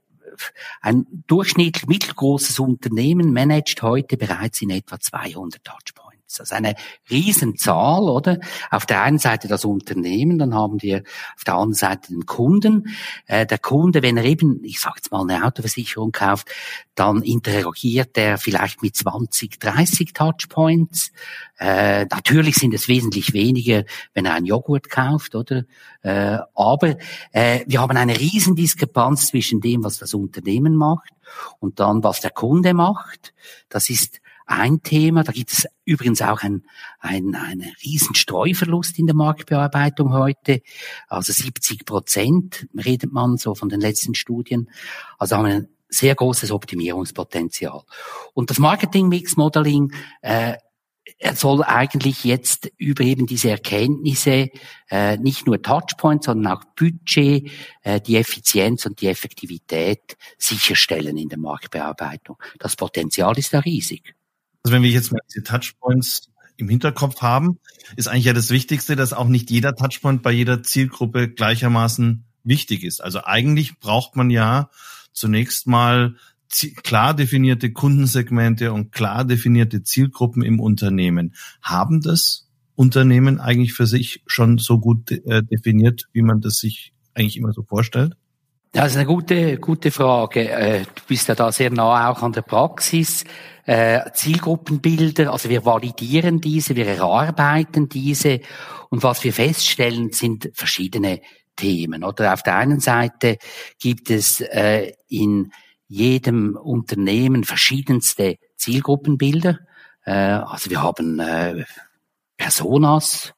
ein 0.82 1.06
durchschnittlich 1.28 1.86
mittelgroßes 1.86 2.58
Unternehmen 2.58 3.32
managt 3.32 3.80
heute 3.80 4.18
bereits 4.18 4.60
in 4.60 4.68
etwa 4.68 5.00
200 5.00 5.64
Touchpoints. 5.64 6.03
Das 6.26 6.40
ist 6.40 6.52
eine 6.52 6.74
Riesenzahl, 7.10 8.02
oder? 8.02 8.38
Auf 8.70 8.86
der 8.86 9.02
einen 9.02 9.18
Seite 9.18 9.46
das 9.46 9.64
Unternehmen, 9.64 10.38
dann 10.38 10.54
haben 10.54 10.82
wir 10.82 11.02
auf 11.36 11.44
der 11.44 11.54
anderen 11.54 11.74
Seite 11.74 12.08
den 12.08 12.26
Kunden. 12.26 12.88
Äh, 13.26 13.46
der 13.46 13.58
Kunde, 13.58 14.02
wenn 14.02 14.16
er 14.16 14.24
eben, 14.24 14.64
ich 14.64 14.80
sage 14.80 14.96
jetzt 14.96 15.12
mal, 15.12 15.22
eine 15.22 15.44
Autoversicherung 15.44 16.12
kauft, 16.12 16.48
dann 16.94 17.22
interagiert 17.22 18.16
er 18.16 18.38
vielleicht 18.38 18.82
mit 18.82 18.96
20, 18.96 19.60
30 19.60 20.12
Touchpoints. 20.12 21.12
Äh, 21.58 22.06
natürlich 22.06 22.56
sind 22.56 22.74
es 22.74 22.88
wesentlich 22.88 23.32
weniger, 23.32 23.84
wenn 24.12 24.26
er 24.26 24.34
einen 24.34 24.46
Joghurt 24.46 24.90
kauft, 24.90 25.34
oder? 25.34 25.64
Äh, 26.02 26.38
aber 26.54 26.96
äh, 27.32 27.64
wir 27.66 27.80
haben 27.80 27.96
eine 27.96 28.18
riesen 28.18 28.56
Diskrepanz 28.56 29.28
zwischen 29.28 29.60
dem, 29.60 29.84
was 29.84 29.98
das 29.98 30.14
Unternehmen 30.14 30.74
macht 30.76 31.10
und 31.60 31.80
dann, 31.80 32.02
was 32.02 32.20
der 32.20 32.30
Kunde 32.30 32.74
macht. 32.74 33.34
Das 33.68 33.88
ist 33.88 34.20
ein 34.46 34.82
Thema. 34.82 35.24
Da 35.24 35.32
gibt 35.32 35.52
es 35.52 35.66
übrigens 35.84 36.22
auch 36.22 36.42
ein, 36.42 36.64
ein, 36.98 37.34
einen 37.34 37.72
riesen 37.84 38.14
Streuverlust 38.14 38.98
in 38.98 39.06
der 39.06 39.14
Marktbearbeitung 39.14 40.12
heute. 40.12 40.62
Also 41.08 41.32
70 41.32 41.84
Prozent 41.84 42.66
redet 42.76 43.12
man 43.12 43.36
so 43.36 43.54
von 43.54 43.68
den 43.68 43.80
letzten 43.80 44.14
Studien. 44.14 44.70
Also 45.18 45.36
haben 45.36 45.46
wir 45.46 45.54
ein 45.54 45.68
sehr 45.88 46.14
großes 46.14 46.50
Optimierungspotenzial. 46.50 47.82
Und 48.34 48.50
das 48.50 48.58
Marketing-Mix-Modeling 48.58 49.92
äh, 50.22 50.54
soll 51.34 51.62
eigentlich 51.62 52.24
jetzt 52.24 52.70
über 52.76 53.04
eben 53.04 53.26
diese 53.26 53.50
Erkenntnisse 53.50 54.50
äh, 54.90 55.16
nicht 55.18 55.46
nur 55.46 55.60
Touchpoints, 55.60 56.26
sondern 56.26 56.54
auch 56.54 56.64
Budget, 56.76 57.50
äh, 57.82 58.00
die 58.00 58.16
Effizienz 58.16 58.86
und 58.86 59.00
die 59.00 59.08
Effektivität 59.08 60.16
sicherstellen 60.38 61.16
in 61.16 61.28
der 61.28 61.38
Marktbearbeitung. 61.38 62.36
Das 62.58 62.76
Potenzial 62.76 63.38
ist 63.38 63.52
da 63.52 63.60
riesig. 63.60 64.14
Also 64.64 64.74
wenn 64.74 64.82
wir 64.82 64.90
jetzt 64.90 65.12
mal 65.12 65.20
diese 65.28 65.42
Touchpoints 65.42 66.30
im 66.56 66.68
Hinterkopf 66.70 67.20
haben, 67.20 67.58
ist 67.96 68.08
eigentlich 68.08 68.24
ja 68.24 68.32
das 68.32 68.50
Wichtigste, 68.50 68.96
dass 68.96 69.12
auch 69.12 69.28
nicht 69.28 69.50
jeder 69.50 69.74
Touchpoint 69.76 70.22
bei 70.22 70.32
jeder 70.32 70.62
Zielgruppe 70.62 71.28
gleichermaßen 71.28 72.24
wichtig 72.44 72.82
ist. 72.82 73.02
Also 73.02 73.24
eigentlich 73.24 73.78
braucht 73.78 74.16
man 74.16 74.30
ja 74.30 74.70
zunächst 75.12 75.66
mal 75.66 76.16
klar 76.82 77.14
definierte 77.14 77.72
Kundensegmente 77.72 78.72
und 78.72 78.92
klar 78.92 79.24
definierte 79.24 79.82
Zielgruppen 79.82 80.42
im 80.42 80.60
Unternehmen. 80.60 81.34
Haben 81.60 82.00
das 82.00 82.48
Unternehmen 82.74 83.40
eigentlich 83.40 83.74
für 83.74 83.86
sich 83.86 84.22
schon 84.26 84.58
so 84.58 84.78
gut 84.78 85.10
äh, 85.10 85.42
definiert, 85.42 86.04
wie 86.12 86.22
man 86.22 86.40
das 86.40 86.56
sich 86.56 86.94
eigentlich 87.12 87.36
immer 87.36 87.52
so 87.52 87.64
vorstellt? 87.64 88.14
Das 88.74 88.90
ist 88.90 88.96
eine 88.96 89.06
gute, 89.06 89.58
gute 89.58 89.92
Frage. 89.92 90.50
Äh, 90.50 90.80
du 90.80 91.02
bist 91.06 91.28
ja 91.28 91.36
da 91.36 91.52
sehr 91.52 91.70
nah 91.70 92.10
auch 92.10 92.22
an 92.24 92.32
der 92.32 92.42
Praxis. 92.42 93.24
Äh, 93.66 94.00
Zielgruppenbilder, 94.12 95.32
also 95.32 95.48
wir 95.48 95.64
validieren 95.64 96.40
diese, 96.40 96.74
wir 96.74 96.88
erarbeiten 96.88 97.88
diese 97.88 98.40
und 98.90 99.04
was 99.04 99.22
wir 99.22 99.32
feststellen, 99.32 100.10
sind 100.10 100.50
verschiedene 100.54 101.20
Themen. 101.54 102.02
Oder 102.02 102.32
auf 102.32 102.42
der 102.42 102.56
einen 102.56 102.80
Seite 102.80 103.38
gibt 103.78 104.10
es 104.10 104.40
äh, 104.40 104.92
in 105.06 105.52
jedem 105.86 106.56
Unternehmen 106.56 107.44
verschiedenste 107.44 108.38
Zielgruppenbilder. 108.56 109.60
Also 110.04 110.70
wir 110.70 110.82
haben 110.82 111.22
Personas, 112.36 113.32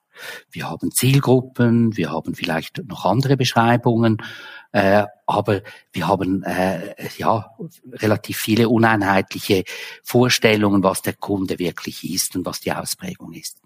wir 0.51 0.69
haben 0.69 0.91
Zielgruppen, 0.91 1.97
wir 1.97 2.11
haben 2.11 2.35
vielleicht 2.35 2.83
noch 2.89 3.05
andere 3.05 3.37
Beschreibungen, 3.37 4.19
äh, 4.73 5.05
aber 5.27 5.63
wir 5.93 6.07
haben 6.07 6.43
äh, 6.45 6.95
ja 7.19 7.51
relativ 7.93 8.39
viele 8.39 8.69
uneinheitliche 8.69 9.65
Vorstellungen, 10.03 10.83
was 10.83 11.03
der 11.03 11.15
Kunde 11.15 11.59
wirklich 11.59 12.09
ist 12.09 12.37
und 12.37 12.47
was 12.47 12.61
die 12.61 12.73
Ausprägung 12.73 13.33
ist. 13.33 13.61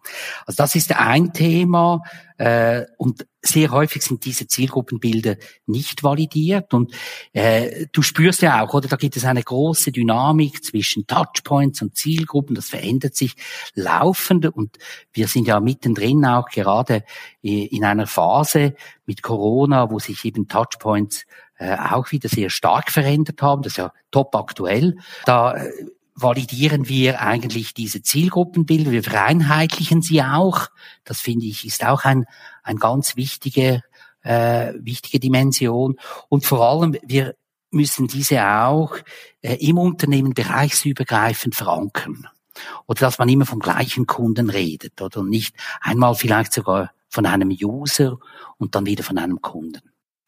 Also 0.46 0.56
das 0.62 0.74
ist 0.74 0.98
ein 0.98 1.32
Thema 1.32 2.02
äh, 2.40 2.86
und 2.96 3.26
sehr 3.42 3.70
häufig 3.70 4.02
sind 4.02 4.24
diese 4.24 4.46
Zielgruppenbilder 4.46 5.36
nicht 5.66 6.02
validiert 6.02 6.72
und 6.72 6.94
äh, 7.34 7.86
du 7.92 8.00
spürst 8.00 8.40
ja 8.40 8.64
auch, 8.64 8.72
oder 8.72 8.88
da 8.88 8.96
gibt 8.96 9.18
es 9.18 9.26
eine 9.26 9.42
große 9.42 9.92
Dynamik 9.92 10.64
zwischen 10.64 11.06
Touchpoints 11.06 11.82
und 11.82 11.96
Zielgruppen, 11.98 12.54
das 12.54 12.70
verändert 12.70 13.14
sich 13.14 13.34
laufend 13.74 14.46
und 14.46 14.78
wir 15.12 15.28
sind 15.28 15.48
ja 15.48 15.60
mittendrin 15.60 16.24
auch 16.24 16.48
gerade 16.48 17.04
in 17.42 17.84
einer 17.84 18.06
Phase 18.06 18.74
mit 19.04 19.22
Corona, 19.22 19.90
wo 19.90 19.98
sich 19.98 20.24
eben 20.24 20.48
Touchpoints 20.48 21.26
äh, 21.58 21.76
auch 21.76 22.10
wieder 22.10 22.30
sehr 22.30 22.48
stark 22.48 22.90
verändert 22.90 23.42
haben. 23.42 23.60
Das 23.60 23.74
ist 23.74 23.76
ja 23.76 23.92
top 24.10 24.34
aktuell. 24.34 24.96
Da 25.26 25.56
äh, 25.56 25.70
validieren 26.22 26.88
wir 26.88 27.20
eigentlich 27.20 27.74
diese 27.74 28.02
Zielgruppenbilder, 28.02 28.90
wir 28.90 29.02
vereinheitlichen 29.02 30.02
sie 30.02 30.22
auch. 30.22 30.68
Das 31.04 31.20
finde 31.20 31.46
ich 31.46 31.66
ist 31.66 31.84
auch 31.84 32.04
ein, 32.04 32.26
ein 32.62 32.76
ganz 32.76 33.16
wichtige, 33.16 33.82
äh, 34.22 34.72
wichtige 34.78 35.20
Dimension. 35.20 35.96
Und 36.28 36.44
vor 36.44 36.68
allem, 36.68 36.96
wir 37.02 37.34
müssen 37.70 38.08
diese 38.08 38.44
auch 38.44 38.96
äh, 39.42 39.54
im 39.56 39.78
Unternehmen 39.78 40.34
bereichsübergreifend 40.34 41.54
verankern. 41.54 42.26
Oder 42.86 43.00
dass 43.00 43.18
man 43.18 43.28
immer 43.28 43.46
vom 43.46 43.60
gleichen 43.60 44.06
Kunden 44.06 44.50
redet 44.50 45.00
oder 45.00 45.22
nicht 45.22 45.54
einmal 45.80 46.14
vielleicht 46.14 46.52
sogar 46.52 46.90
von 47.08 47.26
einem 47.26 47.50
User 47.50 48.18
und 48.58 48.74
dann 48.74 48.86
wieder 48.86 49.04
von 49.04 49.18
einem 49.18 49.40
Kunden. 49.40 49.82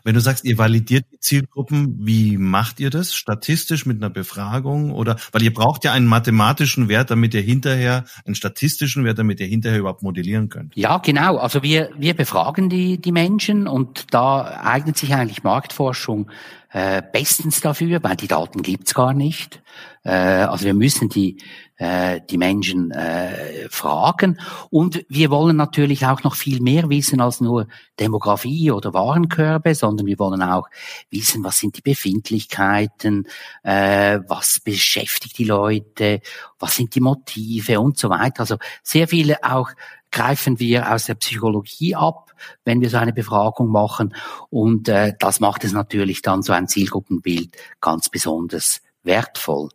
Wenn 0.04 0.14
du 0.14 0.20
sagst, 0.20 0.44
ihr 0.44 0.58
validiert 0.58 1.06
die 1.12 1.18
Zielgruppen, 1.18 1.96
wie 2.00 2.36
macht 2.36 2.80
ihr 2.80 2.90
das? 2.90 3.14
Statistisch 3.14 3.86
mit 3.86 3.98
einer 3.98 4.10
Befragung 4.10 4.90
oder, 4.92 5.16
weil 5.32 5.42
ihr 5.42 5.52
braucht 5.52 5.84
ja 5.84 5.92
einen 5.92 6.06
mathematischen 6.06 6.88
Wert, 6.88 7.10
damit 7.10 7.34
ihr 7.34 7.40
hinterher, 7.40 8.04
einen 8.24 8.34
statistischen 8.34 9.04
Wert, 9.04 9.18
damit 9.18 9.40
ihr 9.40 9.46
hinterher 9.46 9.78
überhaupt 9.78 10.02
modellieren 10.02 10.48
könnt. 10.48 10.76
Ja, 10.76 10.98
genau. 10.98 11.36
Also 11.36 11.62
wir, 11.62 11.90
wir 11.96 12.14
befragen 12.14 12.68
die, 12.68 13.00
die 13.00 13.12
Menschen 13.12 13.66
und 13.66 14.06
da 14.12 14.60
eignet 14.62 14.96
sich 14.96 15.14
eigentlich 15.14 15.42
Marktforschung 15.42 16.30
äh, 16.72 17.02
bestens 17.12 17.60
dafür, 17.60 18.02
weil 18.02 18.16
die 18.16 18.28
Daten 18.28 18.62
gibt's 18.62 18.94
gar 18.94 19.14
nicht. 19.14 19.62
Äh, 20.04 20.10
also 20.10 20.64
wir 20.64 20.74
müssen 20.74 21.08
die, 21.08 21.38
äh, 21.82 22.20
die 22.30 22.38
Menschen 22.38 22.92
äh, 22.92 23.68
fragen. 23.68 24.38
Und 24.70 25.04
wir 25.08 25.30
wollen 25.30 25.56
natürlich 25.56 26.06
auch 26.06 26.22
noch 26.22 26.36
viel 26.36 26.60
mehr 26.60 26.88
wissen 26.88 27.20
als 27.20 27.40
nur 27.40 27.66
Demografie 27.98 28.70
oder 28.70 28.94
Warenkörbe, 28.94 29.74
sondern 29.74 30.06
wir 30.06 30.20
wollen 30.20 30.42
auch 30.42 30.68
wissen, 31.10 31.42
was 31.42 31.58
sind 31.58 31.76
die 31.76 31.82
Befindlichkeiten, 31.82 33.26
äh, 33.64 34.20
was 34.28 34.60
beschäftigt 34.60 35.38
die 35.38 35.44
Leute, 35.44 36.20
was 36.60 36.76
sind 36.76 36.94
die 36.94 37.00
Motive 37.00 37.80
und 37.80 37.98
so 37.98 38.10
weiter. 38.10 38.40
Also 38.40 38.58
sehr 38.84 39.08
viele 39.08 39.42
auch 39.42 39.70
greifen 40.12 40.60
wir 40.60 40.92
aus 40.92 41.06
der 41.06 41.14
Psychologie 41.14 41.96
ab, 41.96 42.32
wenn 42.64 42.80
wir 42.80 42.90
so 42.90 42.98
eine 42.98 43.12
Befragung 43.12 43.68
machen. 43.72 44.14
Und 44.50 44.88
äh, 44.88 45.14
das 45.18 45.40
macht 45.40 45.64
es 45.64 45.72
natürlich 45.72 46.22
dann 46.22 46.42
so 46.42 46.52
ein 46.52 46.68
Zielgruppenbild 46.68 47.56
ganz 47.80 48.08
besonders 48.08 48.82
wertvoll. 49.02 49.70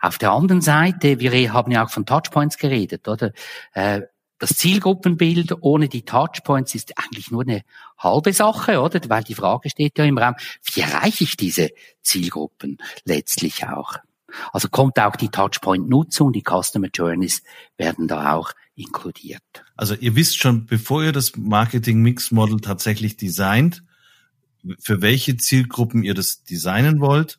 Auf 0.00 0.18
der 0.18 0.32
anderen 0.32 0.60
Seite, 0.60 1.20
wir 1.20 1.52
haben 1.52 1.70
ja 1.70 1.84
auch 1.84 1.90
von 1.90 2.06
Touchpoints 2.06 2.58
geredet, 2.58 3.08
oder? 3.08 3.32
Äh, 3.72 4.02
das 4.38 4.56
Zielgruppenbild 4.56 5.54
ohne 5.60 5.88
die 5.88 6.02
Touchpoints 6.02 6.74
ist 6.74 6.98
eigentlich 6.98 7.30
nur 7.30 7.42
eine 7.42 7.62
halbe 7.96 8.32
Sache, 8.32 8.80
oder? 8.80 9.00
Weil 9.08 9.24
die 9.24 9.34
Frage 9.34 9.70
steht 9.70 9.96
ja 9.96 10.04
im 10.04 10.18
Raum, 10.18 10.34
wie 10.64 10.80
erreiche 10.80 11.24
ich 11.24 11.36
diese 11.36 11.70
Zielgruppen 12.02 12.78
letztlich 13.04 13.66
auch? 13.66 13.94
Also 14.52 14.68
kommt 14.68 14.98
auch 14.98 15.16
die 15.16 15.28
Touchpoint-Nutzung, 15.28 16.32
die 16.32 16.42
Customer 16.42 16.88
Journeys 16.92 17.42
werden 17.76 18.08
da 18.08 18.34
auch 18.34 18.52
inkludiert. 18.74 19.42
Also 19.76 19.94
ihr 19.94 20.16
wisst 20.16 20.38
schon, 20.38 20.66
bevor 20.66 21.04
ihr 21.04 21.12
das 21.12 21.36
Marketing-Mix-Model 21.36 22.60
tatsächlich 22.60 23.16
designt, 23.16 23.84
für 24.80 25.00
welche 25.00 25.36
Zielgruppen 25.36 26.02
ihr 26.02 26.14
das 26.14 26.42
designen 26.42 27.00
wollt 27.00 27.38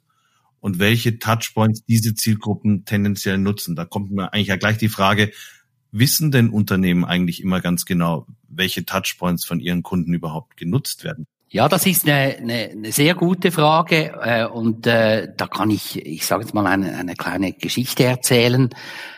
und 0.66 0.80
welche 0.80 1.20
Touchpoints 1.20 1.86
diese 1.86 2.16
Zielgruppen 2.16 2.86
tendenziell 2.86 3.38
nutzen. 3.38 3.76
Da 3.76 3.86
kommt 3.86 4.10
mir 4.10 4.34
eigentlich 4.34 4.48
ja 4.48 4.56
gleich 4.56 4.80
die 4.80 4.90
Frage, 4.90 5.32
wissen 5.92 6.32
denn 6.32 6.50
Unternehmen 6.50 7.06
eigentlich 7.06 7.44
immer 7.44 7.62
ganz 7.62 7.86
genau, 7.86 8.26
welche 8.50 8.84
Touchpoints 8.84 9.46
von 9.46 9.60
ihren 9.60 9.84
Kunden 9.84 10.12
überhaupt 10.12 10.58
genutzt 10.58 11.04
werden? 11.04 11.28
Ja, 11.50 11.70
das 11.70 11.86
ist 11.86 12.10
eine, 12.10 12.38
eine, 12.38 12.70
eine 12.72 12.92
sehr 12.92 13.14
gute 13.14 13.52
Frage 13.52 14.14
äh, 14.20 14.46
und 14.46 14.88
äh, 14.88 15.32
da 15.38 15.46
kann 15.46 15.70
ich, 15.70 16.04
ich 16.04 16.26
sage 16.26 16.42
jetzt 16.42 16.56
mal 16.56 16.66
eine, 16.66 16.98
eine 16.98 17.14
kleine 17.14 17.54
Geschichte 17.54 18.04
erzählen, 18.04 18.72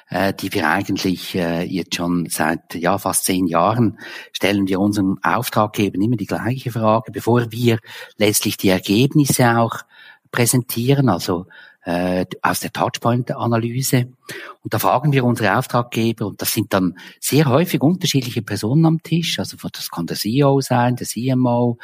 äh, 0.10 0.34
die 0.34 0.51
wir 0.51 0.70
eigentlich 0.70 1.34
äh, 1.34 1.63
jetzt 1.63 1.96
schon 1.96 2.27
seit 2.30 2.75
ja 2.75 2.98
fast 2.98 3.24
zehn 3.24 3.48
Jahren 3.48 4.00
stellen 4.34 4.68
wir 4.68 4.82
unserem 4.82 5.18
Auftraggeber 5.24 5.98
immer 5.98 6.18
die 6.18 6.25
gleiche 6.25 6.72
Frage, 6.72 7.13
bevor 7.13 7.54
wir 7.54 7.80
letztlich 8.18 8.58
die 8.58 8.70
Ergebnisse 8.70 9.58
auch 9.58 9.86
präsentieren. 10.31 11.10
Also 11.10 11.48
äh, 11.88 12.25
aus 12.41 12.60
der 12.60 12.74
Touchpoint-Analyse. 12.74 14.10
Und 14.62 14.74
da 14.74 14.77
fragen 14.77 15.13
wir 15.13 15.24
unsere 15.24 15.57
Auftraggeber, 15.57 16.27
und 16.27 16.41
das 16.41 16.53
sind 16.53 16.74
dann 16.74 16.98
sehr 17.22 17.46
häufig 17.46 17.81
unterschiedliche 17.81 18.41
Personen 18.41 18.86
am 18.86 19.01
Tisch, 19.01 19.39
also 19.39 19.55
das 19.72 19.89
kann 19.89 20.05
der 20.05 20.17
CEO 20.17 20.60
sein, 20.60 20.98
der 20.98 21.07
CMO, 21.07 21.77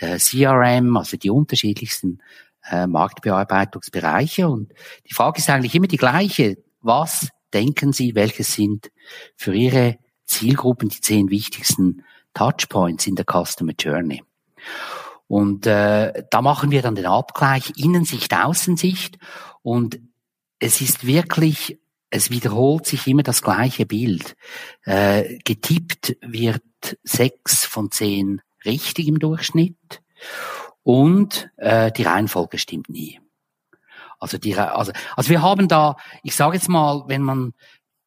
der 0.00 0.18
CRM, 0.18 0.96
also 0.96 1.16
die 1.16 1.30
unterschiedlichsten 1.30 2.20
äh, 2.70 2.86
Marktbearbeitungsbereiche. 2.86 4.48
Und 4.48 4.72
die 5.08 5.14
Frage 5.14 5.38
ist 5.38 5.50
eigentlich 5.50 5.74
immer 5.74 5.88
die 5.88 5.96
gleiche. 5.96 6.58
Was 6.80 7.28
denken 7.52 7.92
Sie, 7.92 8.14
welche 8.14 8.44
sind 8.44 8.92
für 9.34 9.52
Ihre 9.52 9.98
Zielgruppen 10.26 10.90
die 10.90 11.00
zehn 11.00 11.28
wichtigsten 11.28 12.04
Touchpoints 12.34 13.08
in 13.08 13.16
der 13.16 13.24
Customer 13.24 13.72
Journey? 13.76 14.22
Und 15.30 15.64
äh, 15.64 16.24
da 16.28 16.42
machen 16.42 16.72
wir 16.72 16.82
dann 16.82 16.96
den 16.96 17.06
Abgleich 17.06 17.74
Innensicht, 17.76 18.34
Außensicht. 18.34 19.16
Und 19.62 20.00
es 20.58 20.80
ist 20.80 21.06
wirklich, 21.06 21.78
es 22.10 22.32
wiederholt 22.32 22.84
sich 22.84 23.06
immer 23.06 23.22
das 23.22 23.40
gleiche 23.40 23.86
Bild. 23.86 24.34
Äh, 24.82 25.38
getippt 25.44 26.16
wird 26.20 26.64
sechs 27.04 27.64
von 27.64 27.92
zehn 27.92 28.42
richtig 28.64 29.06
im 29.06 29.20
Durchschnitt 29.20 30.02
und 30.82 31.48
äh, 31.58 31.92
die 31.92 32.02
Reihenfolge 32.02 32.58
stimmt 32.58 32.88
nie. 32.88 33.20
Also, 34.18 34.36
die, 34.36 34.56
also, 34.56 34.90
also 35.14 35.30
wir 35.30 35.42
haben 35.42 35.68
da, 35.68 35.94
ich 36.24 36.34
sage 36.34 36.56
jetzt 36.56 36.68
mal, 36.68 37.04
wenn 37.06 37.22
man 37.22 37.54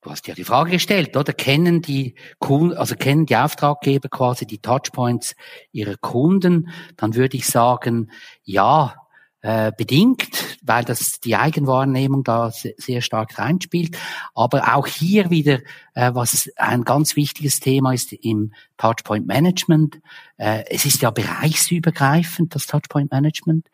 Du 0.03 0.11
hast 0.11 0.27
ja 0.27 0.33
die 0.33 0.43
Frage 0.43 0.71
gestellt, 0.71 1.15
oder? 1.15 1.31
Kennen 1.31 1.81
die 1.81 2.15
Kunden, 2.39 2.75
also 2.75 2.95
kennen 2.95 3.25
die 3.25 3.37
Auftraggeber 3.37 4.09
quasi 4.09 4.45
die 4.45 4.59
Touchpoints 4.59 5.33
ihrer 5.71 5.95
Kunden? 5.95 6.69
Dann 6.97 7.15
würde 7.15 7.37
ich 7.37 7.47
sagen, 7.47 8.11
ja, 8.43 8.95
äh, 9.43 9.73
bedingt, 9.75 10.57
weil 10.63 10.85
das 10.85 11.19
die 11.19 11.35
Eigenwahrnehmung 11.35 12.23
da 12.23 12.49
sehr 12.51 13.01
stark 13.01 13.37
reinspielt. 13.37 13.97
Aber 14.33 14.73
auch 14.73 14.87
hier 14.87 15.29
wieder, 15.29 15.59
äh, 15.95 16.11
was 16.13 16.49
ein 16.55 16.85
ganz 16.85 17.17
wichtiges 17.17 17.59
Thema 17.59 17.93
ist 17.93 18.13
im 18.13 18.53
Touchpoint 18.77 19.27
Management. 19.27 19.99
Äh, 20.37 20.63
es 20.69 20.85
ist 20.85 21.01
ja 21.01 21.11
bereichsübergreifend, 21.11 22.55
das 22.55 22.67
Touchpoint 22.67 23.11
Management. 23.11 23.67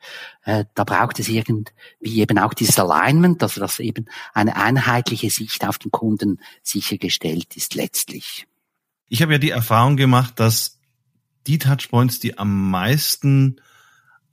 Äh, 0.44 0.66
da 0.74 0.84
braucht 0.84 1.20
es 1.20 1.30
irgendwie 1.30 1.72
eben 2.02 2.40
auch 2.40 2.56
dieses 2.56 2.80
Alignment, 2.80 3.42
also 3.44 3.62
dass 3.62 3.80
eben 3.80 4.08
eine 4.34 4.56
einheitliche 4.56 5.30
Sicht 5.30 5.68
auf 5.68 5.78
den 5.78 5.92
Kunden 5.92 6.40
sichergestellt 6.64 7.56
ist 7.56 7.76
letztlich. 7.76 8.48
Ich 9.08 9.22
habe 9.22 9.34
ja 9.34 9.38
die 9.38 9.52
Erfahrung 9.52 9.98
gemacht, 9.98 10.40
dass 10.40 10.80
die 11.46 11.60
Touchpoints, 11.60 12.20
die 12.20 12.40
am 12.40 12.72
meisten 12.72 13.62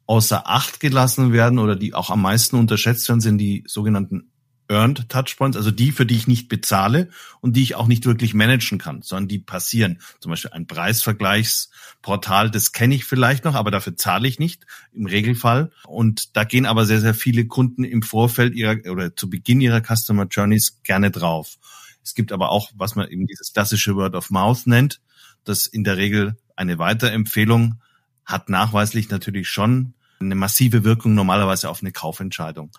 außer 0.07 0.49
Acht 0.49 0.81
gelassen 0.81 1.33
werden 1.33 1.59
oder 1.59 1.77
die 1.77 1.95
auch 1.95 2.11
am 2.11 2.23
meisten 2.23 2.57
unterschätzt 2.57 3.09
werden, 3.09 3.21
sind 3.21 3.39
die 3.39 3.65
sogenannten 3.67 4.31
Earned 4.69 5.09
Touchpoints, 5.09 5.57
also 5.57 5.71
die, 5.71 5.93
für 5.93 6.07
die 6.07 6.17
ich 6.17 6.27
nicht 6.27 6.49
bezahle 6.49 7.09
und 7.41 7.55
die 7.55 7.63
ich 7.63 7.77
auch 7.77 7.87
nicht 7.87 8.05
wirklich 8.05 8.35
managen 8.35 8.79
kann, 8.79 9.03
sondern 9.03 9.29
die 9.29 9.39
passieren. 9.39 10.01
Zum 10.21 10.31
Beispiel 10.31 10.51
ein 10.53 10.67
Preisvergleichsportal, 10.67 12.51
das 12.51 12.73
kenne 12.73 12.95
ich 12.95 13.05
vielleicht 13.05 13.45
noch, 13.45 13.55
aber 13.55 13.71
dafür 13.71 13.97
zahle 13.97 14.27
ich 14.27 14.39
nicht 14.39 14.67
im 14.93 15.07
Regelfall. 15.07 15.71
Und 15.87 16.37
da 16.37 16.45
gehen 16.45 16.67
aber 16.67 16.85
sehr, 16.85 17.01
sehr 17.01 17.15
viele 17.15 17.47
Kunden 17.47 17.85
im 17.85 18.03
Vorfeld 18.03 18.55
ihrer 18.55 18.77
oder 18.91 19.15
zu 19.15 19.31
Beginn 19.31 19.61
ihrer 19.61 19.83
Customer 19.83 20.27
Journeys 20.29 20.81
gerne 20.83 21.11
drauf. 21.11 21.59
Es 22.03 22.15
gibt 22.15 22.33
aber 22.33 22.51
auch, 22.51 22.71
was 22.75 22.95
man 22.95 23.09
eben 23.09 23.27
dieses 23.27 23.53
klassische 23.53 23.95
Word 23.95 24.15
of 24.15 24.31
Mouth 24.31 24.67
nennt, 24.67 25.01
das 25.45 25.67
in 25.67 25.85
der 25.85 25.97
Regel 25.97 26.37
eine 26.57 26.79
Weiterempfehlung 26.79 27.81
hat 28.27 28.49
nachweislich 28.49 29.09
natürlich 29.09 29.49
schon 29.49 29.95
eine 30.21 30.35
massive 30.35 30.85
Wirkung 30.85 31.15
normalerweise 31.15 31.71
auf 31.71 31.81
eine 31.81 31.93
Kaufentscheidung. 31.93 32.71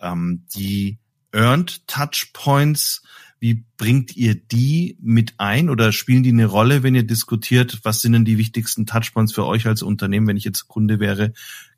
Ähm, 0.00 0.44
die 0.54 0.98
Earned 1.32 1.86
Touchpoints, 1.86 3.02
wie 3.38 3.64
bringt 3.76 4.16
ihr 4.16 4.34
die 4.34 4.96
mit 5.00 5.34
ein 5.38 5.68
oder 5.68 5.92
spielen 5.92 6.22
die 6.22 6.30
eine 6.30 6.46
Rolle, 6.46 6.82
wenn 6.82 6.94
ihr 6.94 7.06
diskutiert, 7.06 7.80
was 7.82 8.00
sind 8.00 8.12
denn 8.12 8.24
die 8.24 8.38
wichtigsten 8.38 8.86
Touchpoints 8.86 9.34
für 9.34 9.44
euch 9.44 9.66
als 9.66 9.82
Unternehmen, 9.82 10.26
wenn 10.26 10.38
ich 10.38 10.44
jetzt 10.44 10.68
Kunde 10.68 10.98
wäre? 10.98 11.32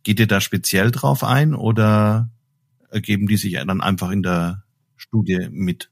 Geht 0.04 0.20
ihr 0.20 0.28
da 0.28 0.40
speziell 0.40 0.92
drauf 0.92 1.24
ein 1.24 1.54
oder 1.54 2.30
ergeben 2.90 3.26
die 3.26 3.36
sich 3.36 3.54
dann 3.54 3.80
einfach 3.80 4.10
in 4.10 4.22
der 4.22 4.62
Studie 4.96 5.48
mit? 5.50 5.90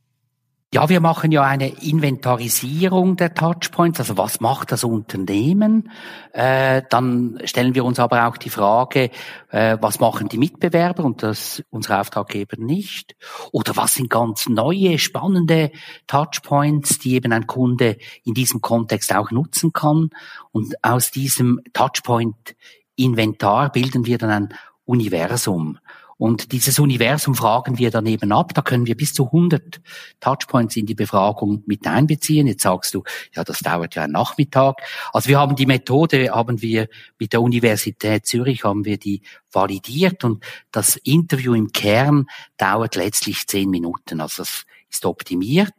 Ja, 0.76 0.90
wir 0.90 1.00
machen 1.00 1.32
ja 1.32 1.42
eine 1.42 1.68
Inventarisierung 1.68 3.16
der 3.16 3.32
Touchpoints, 3.32 3.98
also 3.98 4.18
was 4.18 4.40
macht 4.40 4.72
das 4.72 4.84
Unternehmen? 4.84 5.90
Äh, 6.34 6.82
dann 6.90 7.40
stellen 7.44 7.74
wir 7.74 7.82
uns 7.82 7.98
aber 7.98 8.26
auch 8.26 8.36
die 8.36 8.50
Frage, 8.50 9.10
äh, 9.48 9.78
was 9.80 10.00
machen 10.00 10.28
die 10.28 10.36
Mitbewerber 10.36 11.02
und 11.02 11.22
das 11.22 11.64
unsere 11.70 11.98
Auftraggeber 11.98 12.58
nicht? 12.58 13.16
Oder 13.52 13.74
was 13.78 13.94
sind 13.94 14.10
ganz 14.10 14.50
neue, 14.50 14.98
spannende 14.98 15.70
Touchpoints, 16.08 16.98
die 16.98 17.14
eben 17.14 17.32
ein 17.32 17.46
Kunde 17.46 17.96
in 18.24 18.34
diesem 18.34 18.60
Kontext 18.60 19.14
auch 19.14 19.30
nutzen 19.30 19.72
kann? 19.72 20.10
Und 20.52 20.74
aus 20.84 21.10
diesem 21.10 21.62
Touchpoint-Inventar 21.72 23.72
bilden 23.72 24.04
wir 24.04 24.18
dann 24.18 24.30
ein 24.30 24.48
Universum. 24.84 25.78
Und 26.18 26.52
dieses 26.52 26.78
Universum 26.78 27.34
fragen 27.34 27.76
wir 27.78 27.90
dann 27.90 28.06
eben 28.06 28.32
ab. 28.32 28.54
Da 28.54 28.62
können 28.62 28.86
wir 28.86 28.96
bis 28.96 29.12
zu 29.12 29.26
100 29.26 29.80
Touchpoints 30.20 30.76
in 30.76 30.86
die 30.86 30.94
Befragung 30.94 31.62
mit 31.66 31.86
einbeziehen. 31.86 32.46
Jetzt 32.46 32.62
sagst 32.62 32.94
du, 32.94 33.02
ja, 33.34 33.44
das 33.44 33.58
dauert 33.58 33.94
ja 33.96 34.04
einen 34.04 34.12
Nachmittag. 34.12 34.80
Also 35.12 35.28
wir 35.28 35.38
haben 35.38 35.56
die 35.56 35.66
Methode, 35.66 36.30
haben 36.30 36.62
wir 36.62 36.88
mit 37.18 37.34
der 37.34 37.42
Universität 37.42 38.26
Zürich, 38.26 38.64
haben 38.64 38.86
wir 38.86 38.96
die 38.98 39.20
validiert 39.52 40.24
und 40.24 40.42
das 40.72 40.96
Interview 40.96 41.54
im 41.54 41.72
Kern 41.72 42.26
dauert 42.56 42.96
letztlich 42.96 43.46
zehn 43.46 43.68
Minuten. 43.68 44.20
Also 44.20 44.42
das 44.42 44.64
ist 44.90 45.04
optimiert. 45.04 45.72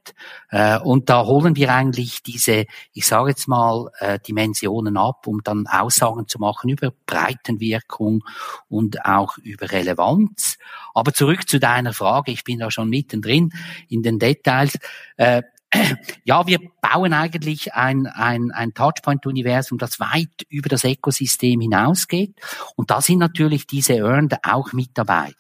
Äh, 0.50 0.80
und 0.80 1.10
da 1.10 1.26
holen 1.26 1.56
wir 1.56 1.74
eigentlich 1.74 2.24
diese, 2.24 2.66
ich 2.94 3.06
sage 3.06 3.30
jetzt 3.30 3.48
mal, 3.48 3.90
äh, 4.00 4.20
Dimensionen 4.20 4.98
ab, 4.98 5.28
um 5.28 5.42
dann 5.44 5.68
Aussagen 5.68 6.28
zu 6.28 6.40
machen 6.40 6.70
über 6.70 6.92
Breitenwirkung 7.06 8.24
und 8.70 9.06
auch 9.06 9.38
über 9.38 9.72
Relevanz. 9.72 10.58
Aber 10.94 11.14
zurück 11.14 11.48
zu 11.50 11.60
deiner 11.60 11.94
Frage, 11.94 12.32
ich 12.32 12.44
bin 12.44 12.60
da 12.60 12.72
schon 12.72 12.90
mittendrin 12.90 13.52
in 13.90 14.04
den 14.04 14.20
Details. 14.20 14.78
Äh, 15.18 15.44
ja, 16.24 16.48
wir 16.48 16.60
bauen 16.82 17.14
eigentlich 17.14 17.74
ein, 17.74 18.08
ein, 18.08 18.52
ein 18.52 18.74
Touchpoint-Universum, 18.74 19.78
das 19.78 20.00
weit 20.00 20.46
über 20.50 20.70
das 20.70 20.84
Ökosystem 20.84 21.60
hinausgeht. 21.60 22.36
Und 22.76 22.90
da 22.90 23.02
sind 23.02 23.20
natürlich 23.20 23.68
diese 23.68 23.98
Earned 23.98 24.38
auch 24.44 24.74
mit 24.74 24.92
dabei. 24.94 25.34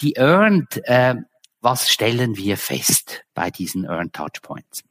Die 0.00 0.14
Earned, 0.16 0.80
äh, 0.84 1.16
was 1.60 1.90
stellen 1.90 2.36
wir 2.36 2.56
fest 2.56 3.24
bei 3.34 3.50
diesen 3.50 3.84
Earned 3.84 4.12
Touchpoints? 4.12 4.82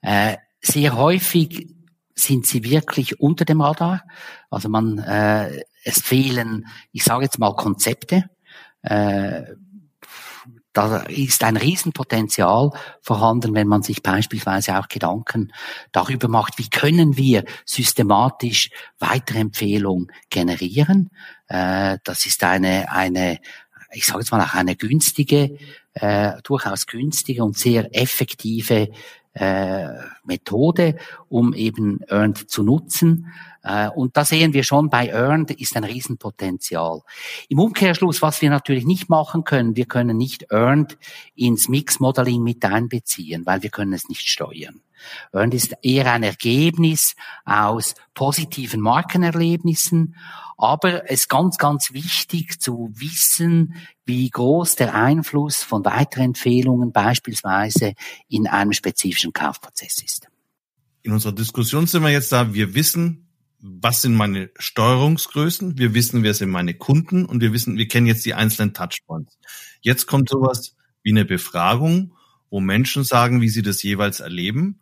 Äh, 0.00 0.36
sehr 0.60 0.96
häufig 0.96 1.68
sind 2.14 2.46
sie 2.46 2.64
wirklich 2.64 3.20
unter 3.20 3.44
dem 3.44 3.60
Radar. 3.60 4.04
Also 4.50 4.68
man, 4.68 4.98
äh, 4.98 5.64
es 5.82 6.00
fehlen, 6.00 6.66
ich 6.92 7.04
sage 7.04 7.24
jetzt 7.24 7.38
mal 7.38 7.54
Konzepte. 7.54 8.30
Äh, 8.82 9.42
da 10.74 10.96
ist 11.02 11.44
ein 11.44 11.56
Riesenpotenzial 11.56 12.72
vorhanden, 13.00 13.54
wenn 13.54 13.68
man 13.68 13.82
sich 13.82 14.02
beispielsweise 14.02 14.76
auch 14.76 14.88
Gedanken 14.88 15.52
darüber 15.92 16.26
macht, 16.26 16.58
wie 16.58 16.68
können 16.68 17.16
wir 17.16 17.44
systematisch 17.64 18.70
weitere 18.98 19.38
Empfehlungen 19.38 20.10
generieren. 20.30 21.10
Äh, 21.46 21.98
das 22.02 22.26
ist 22.26 22.42
eine, 22.42 22.90
eine, 22.90 23.38
ich 23.94 24.06
sage 24.06 24.20
jetzt 24.20 24.32
mal 24.32 24.40
auch 24.40 24.54
eine 24.54 24.76
günstige, 24.76 25.56
äh, 25.94 26.32
durchaus 26.42 26.86
günstige 26.86 27.44
und 27.44 27.56
sehr 27.56 27.88
effektive 27.96 28.90
äh, 29.34 29.88
Methode, 30.24 30.96
um 31.28 31.54
eben 31.54 32.00
Earned 32.08 32.50
zu 32.50 32.62
nutzen. 32.62 33.32
Äh, 33.64 33.88
und 33.88 34.16
da 34.16 34.24
sehen 34.24 34.52
wir 34.52 34.62
schon, 34.62 34.90
bei 34.90 35.08
Earned 35.08 35.50
ist 35.50 35.76
ein 35.76 35.84
Riesenpotenzial. 35.84 37.00
Im 37.48 37.58
Umkehrschluss, 37.58 38.22
was 38.22 38.42
wir 38.42 38.50
natürlich 38.50 38.84
nicht 38.84 39.08
machen 39.08 39.44
können, 39.44 39.74
wir 39.74 39.86
können 39.86 40.16
nicht 40.16 40.46
Earned 40.52 40.98
ins 41.34 41.68
Mix-Modeling 41.68 42.42
mit 42.42 42.64
einbeziehen, 42.64 43.46
weil 43.46 43.62
wir 43.62 43.70
können 43.70 43.94
es 43.94 44.08
nicht 44.08 44.28
steuern. 44.28 44.82
Earned 45.32 45.54
ist 45.54 45.74
eher 45.82 46.12
ein 46.12 46.22
Ergebnis 46.22 47.16
aus 47.44 47.94
positiven 48.14 48.80
Markenerlebnissen, 48.80 50.14
aber 50.56 51.10
es 51.10 51.22
ist 51.22 51.28
ganz, 51.28 51.58
ganz 51.58 51.92
wichtig 51.92 52.60
zu 52.60 52.90
wissen, 52.94 53.74
wie 54.04 54.28
groß 54.28 54.76
der 54.76 54.94
Einfluss 54.94 55.62
von 55.62 55.84
weiteren 55.84 56.26
Empfehlungen 56.26 56.92
beispielsweise 56.92 57.94
in 58.28 58.46
einem 58.46 58.72
spezifischen 58.72 59.32
Kaufprozess 59.32 60.02
ist. 60.02 60.28
In 61.02 61.12
unserer 61.12 61.32
Diskussion 61.32 61.86
sind 61.86 62.02
wir 62.02 62.10
jetzt 62.10 62.32
da, 62.32 62.54
wir 62.54 62.74
wissen, 62.74 63.23
was 63.66 64.02
sind 64.02 64.14
meine 64.14 64.50
Steuerungsgrößen, 64.58 65.78
wir 65.78 65.94
wissen, 65.94 66.22
wer 66.22 66.34
sind 66.34 66.50
meine 66.50 66.74
Kunden 66.74 67.24
und 67.24 67.40
wir 67.40 67.54
wissen, 67.54 67.78
wir 67.78 67.88
kennen 67.88 68.06
jetzt 68.06 68.26
die 68.26 68.34
einzelnen 68.34 68.74
Touchpoints. 68.74 69.38
Jetzt 69.80 70.06
kommt 70.06 70.28
sowas 70.28 70.76
wie 71.02 71.12
eine 71.12 71.24
Befragung, 71.24 72.12
wo 72.50 72.60
Menschen 72.60 73.04
sagen, 73.04 73.40
wie 73.40 73.48
sie 73.48 73.62
das 73.62 73.82
jeweils 73.82 74.20
erleben. 74.20 74.80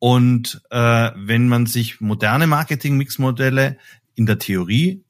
Und 0.00 0.60
äh, 0.70 1.10
wenn 1.14 1.46
man 1.46 1.66
sich 1.66 2.00
moderne 2.00 2.48
Marketing-Mix-Modelle 2.48 3.78
in 4.16 4.26
der 4.26 4.40
Theorie 4.40 5.04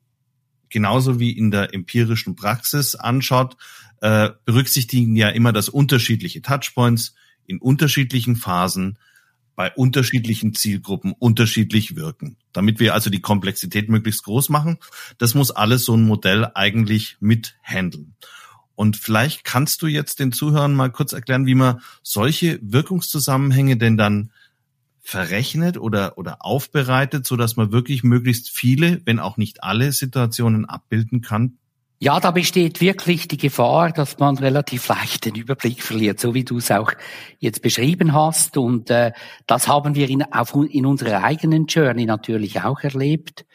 genauso 0.69 1.19
wie 1.19 1.31
in 1.31 1.51
der 1.51 1.73
empirischen 1.73 2.37
Praxis 2.37 2.95
anschaut, 2.95 3.57
äh, 4.03 4.29
berücksichtigen 4.45 5.17
ja 5.17 5.31
immer 5.31 5.55
das 5.55 5.71
unterschiedliche 5.71 6.43
Touchpoints 6.43 7.15
in 7.47 7.59
unterschiedlichen 7.59 8.37
Phasen 8.37 8.99
bei 9.59 9.73
unterschiedlichen 9.75 10.55
Zielgruppen 10.55 11.13
unterschiedlich 11.19 11.97
wirken. 11.97 12.37
Damit 12.53 12.79
wir 12.79 12.95
also 12.95 13.11
die 13.11 13.21
Komplexität 13.21 13.89
möglichst 13.89 14.23
groß 14.23 14.51
machen, 14.51 14.79
das 15.19 15.35
muss 15.35 15.51
alles 15.51 15.85
so 15.85 15.97
ein 15.97 16.05
Modell 16.05 16.49
eigentlich 16.55 17.17
mit 17.19 17.57
handeln. 17.65 18.15
Und 18.77 18.97
vielleicht 18.97 19.43
kannst 19.43 19.83
du 19.83 19.89
jetzt 19.89 20.21
den 20.21 20.31
Zuhörern 20.31 20.77
mal 20.77 20.93
kurz 20.93 21.13
erklären, 21.13 21.47
wie 21.47 21.57
man 21.57 21.81
solche 22.05 22.61
Wirkungszusammenhänge 22.63 23.77
denn 23.77 23.97
dann 23.97 24.31
verrechnet 25.01 25.77
oder, 25.77 26.19
oder 26.19 26.45
aufbereitet, 26.45 27.27
so 27.27 27.35
dass 27.35 27.57
man 27.57 27.73
wirklich 27.73 28.05
möglichst 28.05 28.51
viele, 28.51 29.01
wenn 29.07 29.19
auch 29.19 29.39
nicht 29.39 29.65
alle 29.65 29.91
Situationen 29.91 30.67
abbilden 30.67 31.21
kann, 31.21 31.59
ja, 32.01 32.21
da 32.21 32.31
besteht 32.31 32.81
wirklich 32.81 33.27
die 33.27 33.37
Gefahr, 33.37 33.91
dass 33.91 34.19
man 34.19 34.39
relativ 34.39 34.87
leicht 34.87 35.25
den 35.25 35.35
Überblick 35.35 35.83
verliert, 35.83 36.21
so 36.21 36.33
wie 36.33 36.45
du 36.45 36.59
es 36.59 36.71
auch 36.71 36.93
jetzt 37.39 37.61
beschrieben 37.61 38.13
hast. 38.13 38.57
Und 38.57 38.89
äh, 38.91 39.13
das 39.47 39.67
haben 39.67 39.97
wir 39.97 40.09
in, 40.09 40.23
auf, 40.33 40.55
in 40.55 40.87
unserer 40.87 41.25
eigenen 41.25 41.67
Journey 41.67 42.07
natürlich 42.07 42.63
auch 42.63 42.81
erlebt. 42.83 43.47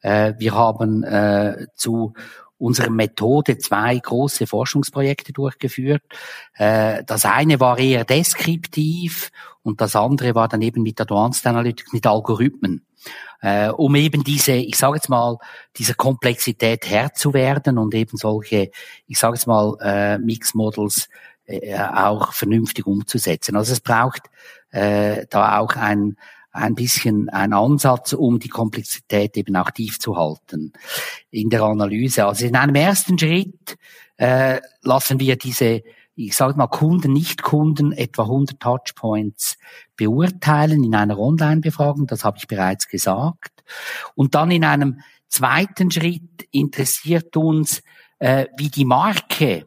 Äh, 0.00 0.34
wir 0.38 0.54
haben 0.54 1.04
äh, 1.04 1.66
zu 1.76 2.14
unserer 2.58 2.90
Methode 2.90 3.58
zwei 3.58 3.98
große 3.98 4.46
Forschungsprojekte 4.46 5.32
durchgeführt. 5.32 6.02
Äh, 6.54 7.04
das 7.04 7.24
eine 7.24 7.60
war 7.60 7.78
eher 7.78 8.04
deskriptiv 8.04 9.30
und 9.62 9.80
das 9.80 9.94
andere 9.94 10.34
war 10.34 10.48
dann 10.48 10.62
eben 10.62 10.82
mit 10.82 11.00
Advanced 11.00 11.46
Analytics, 11.46 11.92
mit 11.92 12.06
Algorithmen 12.06 12.84
äh, 13.40 13.68
um 13.68 13.94
eben 13.94 14.24
diese, 14.24 14.52
ich 14.52 14.76
sage 14.76 14.96
jetzt 14.96 15.08
mal, 15.08 15.38
dieser 15.76 15.94
Komplexität 15.94 16.88
Herr 16.88 17.12
zu 17.12 17.34
werden 17.34 17.78
und 17.78 17.94
eben 17.94 18.16
solche, 18.16 18.70
ich 19.06 19.18
sage 19.18 19.34
jetzt 19.34 19.46
mal, 19.46 19.76
äh, 19.80 20.18
Mix 20.18 20.54
Models 20.54 21.08
äh, 21.46 21.76
auch 21.76 22.32
vernünftig 22.32 22.86
umzusetzen. 22.86 23.56
Also 23.56 23.72
es 23.72 23.80
braucht 23.80 24.22
äh, 24.70 25.26
da 25.28 25.58
auch 25.58 25.76
ein 25.76 26.16
ein 26.52 26.74
bisschen 26.74 27.30
ein 27.30 27.54
Ansatz, 27.54 28.12
um 28.12 28.38
die 28.38 28.50
Komplexität 28.50 29.36
eben 29.38 29.56
auch 29.56 29.70
tief 29.70 29.98
zu 29.98 30.16
halten 30.16 30.72
in 31.30 31.48
der 31.48 31.62
Analyse. 31.62 32.26
Also 32.26 32.44
in 32.44 32.56
einem 32.56 32.74
ersten 32.74 33.18
Schritt 33.18 33.76
äh, 34.18 34.60
lassen 34.82 35.18
wir 35.18 35.36
diese 35.36 35.82
ich 36.14 36.36
sage 36.36 36.56
mal 36.56 36.66
Kunden, 36.66 37.12
Nicht-Kunden 37.12 37.92
etwa 37.92 38.24
100 38.24 38.60
Touchpoints 38.60 39.56
beurteilen 39.96 40.84
in 40.84 40.94
einer 40.94 41.18
Online-Befragung, 41.18 42.06
das 42.06 42.24
habe 42.24 42.38
ich 42.38 42.46
bereits 42.46 42.88
gesagt. 42.88 43.64
Und 44.14 44.34
dann 44.34 44.50
in 44.50 44.64
einem 44.64 45.00
zweiten 45.28 45.90
Schritt 45.90 46.46
interessiert 46.50 47.36
uns, 47.36 47.82
äh, 48.18 48.46
wie 48.56 48.68
die 48.68 48.84
Marke 48.84 49.66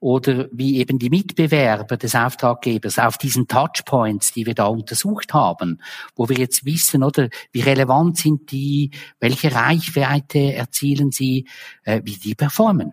oder 0.00 0.48
wie 0.52 0.78
eben 0.78 0.98
die 0.98 1.10
Mitbewerber 1.10 1.96
des 1.96 2.14
Auftraggebers 2.14 2.98
auf 2.98 3.16
diesen 3.16 3.48
Touchpoints, 3.48 4.32
die 4.32 4.44
wir 4.44 4.54
da 4.54 4.66
untersucht 4.66 5.32
haben, 5.32 5.80
wo 6.14 6.28
wir 6.28 6.36
jetzt 6.36 6.64
wissen, 6.64 7.02
oder 7.02 7.28
wie 7.52 7.62
relevant 7.62 8.18
sind 8.18 8.50
die, 8.50 8.90
welche 9.18 9.54
Reichweite 9.54 10.54
erzielen 10.54 11.10
sie, 11.10 11.46
äh, 11.84 12.02
wie 12.04 12.16
die 12.16 12.34
performen. 12.34 12.92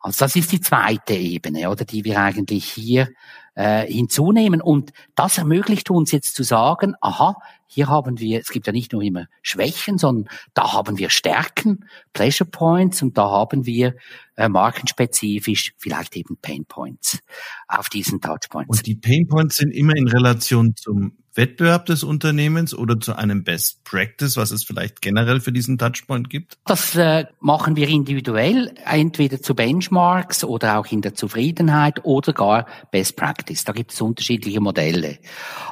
Also 0.00 0.24
das 0.24 0.36
ist 0.36 0.52
die 0.52 0.60
zweite 0.60 1.14
Ebene, 1.14 1.70
oder 1.70 1.84
die 1.84 2.04
wir 2.04 2.20
eigentlich 2.20 2.64
hier 2.64 3.08
äh, 3.54 3.86
hinzunehmen. 3.86 4.60
Und 4.60 4.92
das 5.14 5.38
ermöglicht 5.38 5.90
uns 5.90 6.12
jetzt 6.12 6.34
zu 6.34 6.42
sagen, 6.42 6.94
aha, 7.00 7.36
hier 7.74 7.88
haben 7.88 8.20
wir, 8.20 8.40
es 8.40 8.50
gibt 8.50 8.66
ja 8.66 8.72
nicht 8.72 8.92
nur 8.92 9.02
immer 9.02 9.26
Schwächen, 9.42 9.98
sondern 9.98 10.32
da 10.54 10.72
haben 10.72 10.96
wir 10.96 11.10
Stärken, 11.10 11.84
Pleasure 12.12 12.48
Points 12.48 13.02
und 13.02 13.18
da 13.18 13.30
haben 13.30 13.66
wir 13.66 13.96
äh, 14.36 14.48
markenspezifisch 14.48 15.74
vielleicht 15.76 16.16
eben 16.16 16.36
Pain 16.40 16.64
Points 16.66 17.18
auf 17.66 17.88
diesen 17.88 18.20
Touchpoints. 18.20 18.78
Und 18.78 18.86
die 18.86 18.94
Pain 18.94 19.26
Points 19.26 19.56
sind 19.56 19.72
immer 19.72 19.96
in 19.96 20.06
Relation 20.06 20.76
zum 20.76 21.16
Wettbewerb 21.36 21.86
des 21.86 22.04
Unternehmens 22.04 22.74
oder 22.74 23.00
zu 23.00 23.16
einem 23.16 23.42
Best 23.42 23.82
Practice, 23.84 24.36
was 24.36 24.52
es 24.52 24.64
vielleicht 24.64 25.02
generell 25.02 25.40
für 25.40 25.52
diesen 25.52 25.78
Touchpoint 25.78 26.30
gibt? 26.30 26.58
Das 26.64 26.94
äh, 26.94 27.26
machen 27.40 27.76
wir 27.76 27.88
individuell, 27.88 28.72
entweder 28.84 29.42
zu 29.42 29.54
Benchmarks 29.54 30.44
oder 30.44 30.78
auch 30.78 30.86
in 30.86 31.00
der 31.00 31.14
Zufriedenheit 31.14 32.04
oder 32.04 32.32
gar 32.32 32.66
Best 32.92 33.16
Practice. 33.16 33.64
Da 33.64 33.72
gibt 33.72 33.92
es 33.92 34.00
unterschiedliche 34.00 34.60
Modelle. 34.60 35.18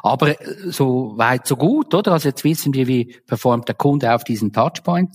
Aber 0.02 0.40
äh, 0.40 0.70
so 0.70 1.12
weit, 1.16 1.46
so 1.46 1.56
gut, 1.56 1.91
oder? 1.94 2.12
Also 2.12 2.28
jetzt 2.28 2.44
wissen 2.44 2.74
wir, 2.74 2.86
wie 2.86 3.04
performt 3.26 3.68
der 3.68 3.74
Kunde 3.74 4.14
auf 4.14 4.24
diesen 4.24 4.52
Touchpoint. 4.52 5.10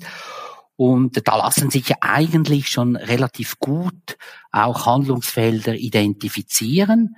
Und 0.76 1.28
da 1.28 1.38
lassen 1.38 1.72
sich 1.72 1.90
ja 1.90 1.96
eigentlich 2.02 2.70
schon 2.70 2.96
relativ 2.96 3.60
gut 3.60 4.18
auch 4.52 4.86
Handlungsfelder 4.86 5.74
identifizieren. 5.74 7.16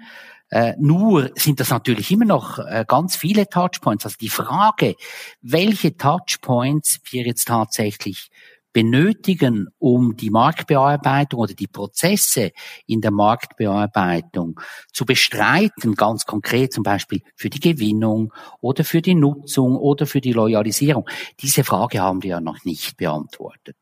Äh, 0.49 0.73
nur 0.79 1.31
sind 1.35 1.59
das 1.59 1.69
natürlich 1.69 2.09
immer 2.09 2.25
noch 2.25 2.57
äh, 2.59 2.85
ganz 2.87 3.15
viele 3.15 3.47
Touchpoints. 3.47 4.05
Also 4.05 4.17
die 4.19 4.29
Frage, 4.29 4.95
welche 5.41 5.95
Touchpoints 5.95 7.01
wir 7.11 7.23
jetzt 7.23 7.47
tatsächlich 7.49 8.31
benötigen, 8.79 9.67
um 9.77 10.15
die 10.15 10.29
Marktbearbeitung 10.29 11.41
oder 11.41 11.53
die 11.53 11.67
Prozesse 11.67 12.53
in 12.87 13.01
der 13.01 13.11
Marktbearbeitung 13.11 14.57
zu 14.93 15.03
bestreiten, 15.03 15.95
ganz 15.95 16.25
konkret 16.25 16.71
zum 16.71 16.83
Beispiel 16.83 17.21
für 17.35 17.49
die 17.49 17.59
Gewinnung 17.59 18.31
oder 18.61 18.85
für 18.85 19.01
die 19.01 19.15
Nutzung 19.15 19.75
oder 19.75 20.05
für 20.05 20.21
die 20.21 20.31
Loyalisierung. 20.31 21.09
Diese 21.41 21.65
Frage 21.65 21.99
haben 21.99 22.23
wir 22.23 22.29
ja 22.29 22.39
noch 22.39 22.63
nicht 22.63 22.95
beantwortet. 22.95 23.75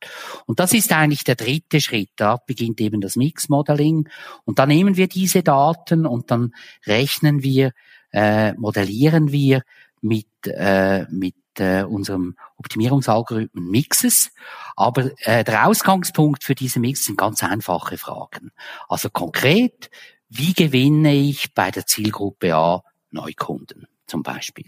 Und 0.48 0.60
das 0.60 0.74
ist 0.74 0.92
eigentlich 0.92 1.24
der 1.24 1.36
dritte 1.36 1.80
Schritt. 1.80 2.10
Da 2.16 2.38
beginnt 2.38 2.82
eben 2.82 3.00
das 3.00 3.18
Mix-Modeling. 3.18 4.10
Und 4.46 4.58
dann 4.58 4.70
nehmen 4.70 4.98
wir 4.98 5.08
diese 5.08 5.44
Daten 5.44 6.08
und 6.08 6.32
dann 6.32 6.56
rechnen 6.88 7.44
wir, 7.44 7.72
äh, 8.12 8.54
modellieren 8.54 9.32
wir 9.32 9.62
mit, 10.02 10.26
äh, 10.46 11.06
mit 11.12 11.36
äh, 11.60 11.84
unserem 11.84 12.36
Optimierungsalgorithmen 12.58 13.70
Mixes. 13.70 14.32
Aber 14.76 15.12
äh, 15.26 15.44
der 15.44 15.68
Ausgangspunkt 15.68 16.44
für 16.44 16.56
diese 16.56 16.80
Mix 16.80 17.06
sind 17.06 17.18
ganz 17.18 17.44
einfache 17.44 17.98
Fragen. 17.98 18.52
Also 18.88 19.10
konkret, 19.10 19.90
wie 20.30 20.54
gewinne 20.54 21.16
ich 21.16 21.54
bei 21.54 21.72
der 21.72 21.86
Zielgruppe 21.86 22.56
A 22.56 22.84
Neukunden 23.12 23.88
zum 24.06 24.24
Beispiel? 24.24 24.66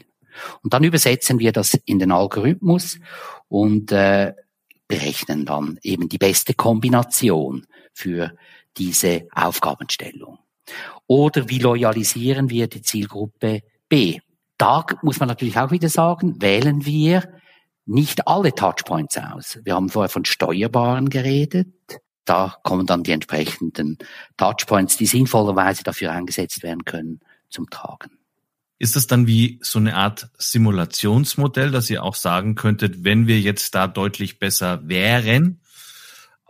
Und 0.62 0.74
dann 0.74 0.84
übersetzen 0.84 1.40
wir 1.40 1.52
das 1.52 1.74
in 1.74 2.00
den 2.00 2.12
Algorithmus 2.12 3.00
und 3.48 3.92
äh, 3.92 4.34
berechnen 4.88 5.46
dann 5.46 5.80
eben 5.82 6.10
die 6.10 6.18
beste 6.18 6.54
Kombination 6.54 7.66
für 7.94 8.36
diese 8.78 9.28
Aufgabenstellung. 9.34 10.40
Oder 11.08 11.50
wie 11.50 11.60
loyalisieren 11.60 12.50
wir 12.50 12.68
die 12.68 12.82
Zielgruppe 12.82 13.64
B? 13.88 14.20
Da 14.60 14.86
muss 15.02 15.20
man 15.20 15.30
natürlich 15.30 15.58
auch 15.58 15.72
wieder 15.72 15.88
sagen, 15.88 16.42
wählen 16.42 16.86
wir 16.86 17.24
nicht 17.86 18.28
alle 18.28 18.54
Touchpoints 18.54 19.18
aus. 19.18 19.58
Wir 19.64 19.74
haben 19.74 19.88
vorher 19.88 20.10
von 20.10 20.26
Steuerbaren 20.26 21.10
geredet. 21.10 21.74
Da 22.26 22.58
kommen 22.62 22.86
dann 22.86 23.04
die 23.04 23.14
entsprechenden 23.14 23.98
Touchpoints, 24.36 24.98
die 24.98 25.06
sinnvollerweise 25.06 25.84
dafür 25.84 26.12
eingesetzt 26.12 26.62
werden 26.62 26.84
können, 26.84 27.22
zum 27.50 27.70
Tragen. 27.70 28.12
Ist 28.78 28.98
das 28.98 29.08
dann 29.08 29.28
wie 29.28 29.60
so 29.62 29.80
eine 29.80 29.96
Art 29.96 30.30
Simulationsmodell, 30.38 31.72
dass 31.72 31.90
ihr 31.90 32.04
auch 32.04 32.16
sagen 32.16 32.56
könntet, 32.56 33.06
wenn 33.06 33.28
wir 33.28 33.40
jetzt 33.40 33.76
da 33.76 33.88
deutlich 33.88 34.40
besser 34.40 34.88
wären 34.88 35.62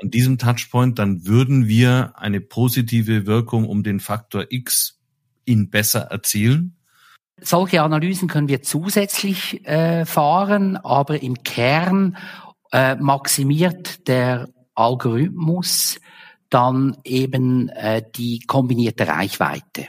an 0.02 0.10
diesem 0.10 0.39
Touchpoint, 0.39 0.98
dann 0.98 1.28
würden 1.28 1.67
wir 1.67 2.13
eine 2.15 2.41
positive 2.41 3.28
Wirkung 3.28 3.67
um 3.67 3.84
den 3.84 4.00
Faktor 4.00 4.48
X 4.50 5.00
in 5.45 5.69
besser 5.69 6.02
erzielen? 6.02 6.79
Solche 7.41 7.82
Analysen 7.82 8.28
können 8.28 8.47
wir 8.47 8.62
zusätzlich 8.62 9.65
äh, 9.67 10.06
fahren, 10.06 10.78
aber 10.78 11.21
im 11.21 11.43
Kern 11.43 12.17
äh, 12.71 12.95
maximiert 12.95 14.08
der 14.08 14.49
Algorithmus 14.75 15.99
dann 16.49 16.97
eben 17.04 17.69
äh, 17.69 18.02
die 18.15 18.39
kombinierte 18.41 19.08
Reichweite. 19.08 19.88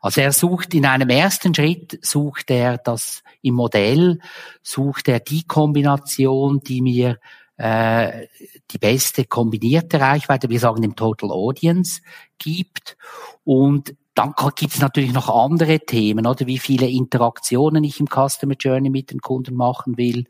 Also 0.00 0.20
er 0.20 0.32
sucht 0.32 0.74
in 0.74 0.86
einem 0.86 1.10
ersten 1.10 1.54
Schritt, 1.54 1.98
sucht 2.02 2.50
er 2.50 2.78
das 2.78 3.22
im 3.42 3.54
Modell, 3.54 4.18
sucht 4.62 5.08
er 5.08 5.20
die 5.20 5.44
Kombination, 5.44 6.60
die 6.60 6.82
mir 6.82 7.18
äh, 7.56 8.26
die 8.70 8.78
beste 8.78 9.26
kombinierte 9.26 10.00
Reichweite, 10.00 10.48
wir 10.48 10.60
sagen 10.60 10.82
im 10.82 10.96
Total 10.96 11.30
Audience, 11.30 12.00
gibt. 12.38 12.96
Und 13.44 13.94
dann 14.20 14.34
gibt 14.54 14.74
es 14.74 14.80
natürlich 14.80 15.12
noch 15.12 15.28
andere 15.28 15.80
Themen, 15.80 16.26
oder 16.26 16.46
wie 16.46 16.58
viele 16.58 16.88
Interaktionen 16.88 17.84
ich 17.84 18.00
im 18.00 18.06
Customer 18.06 18.54
Journey 18.58 18.90
mit 18.90 19.10
den 19.10 19.20
Kunden 19.20 19.54
machen 19.54 19.96
will 19.96 20.26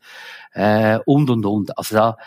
äh, 0.53 0.99
und 1.05 1.29
und 1.29 1.45
und. 1.45 1.77
Also 1.77 1.95
da 1.95 2.17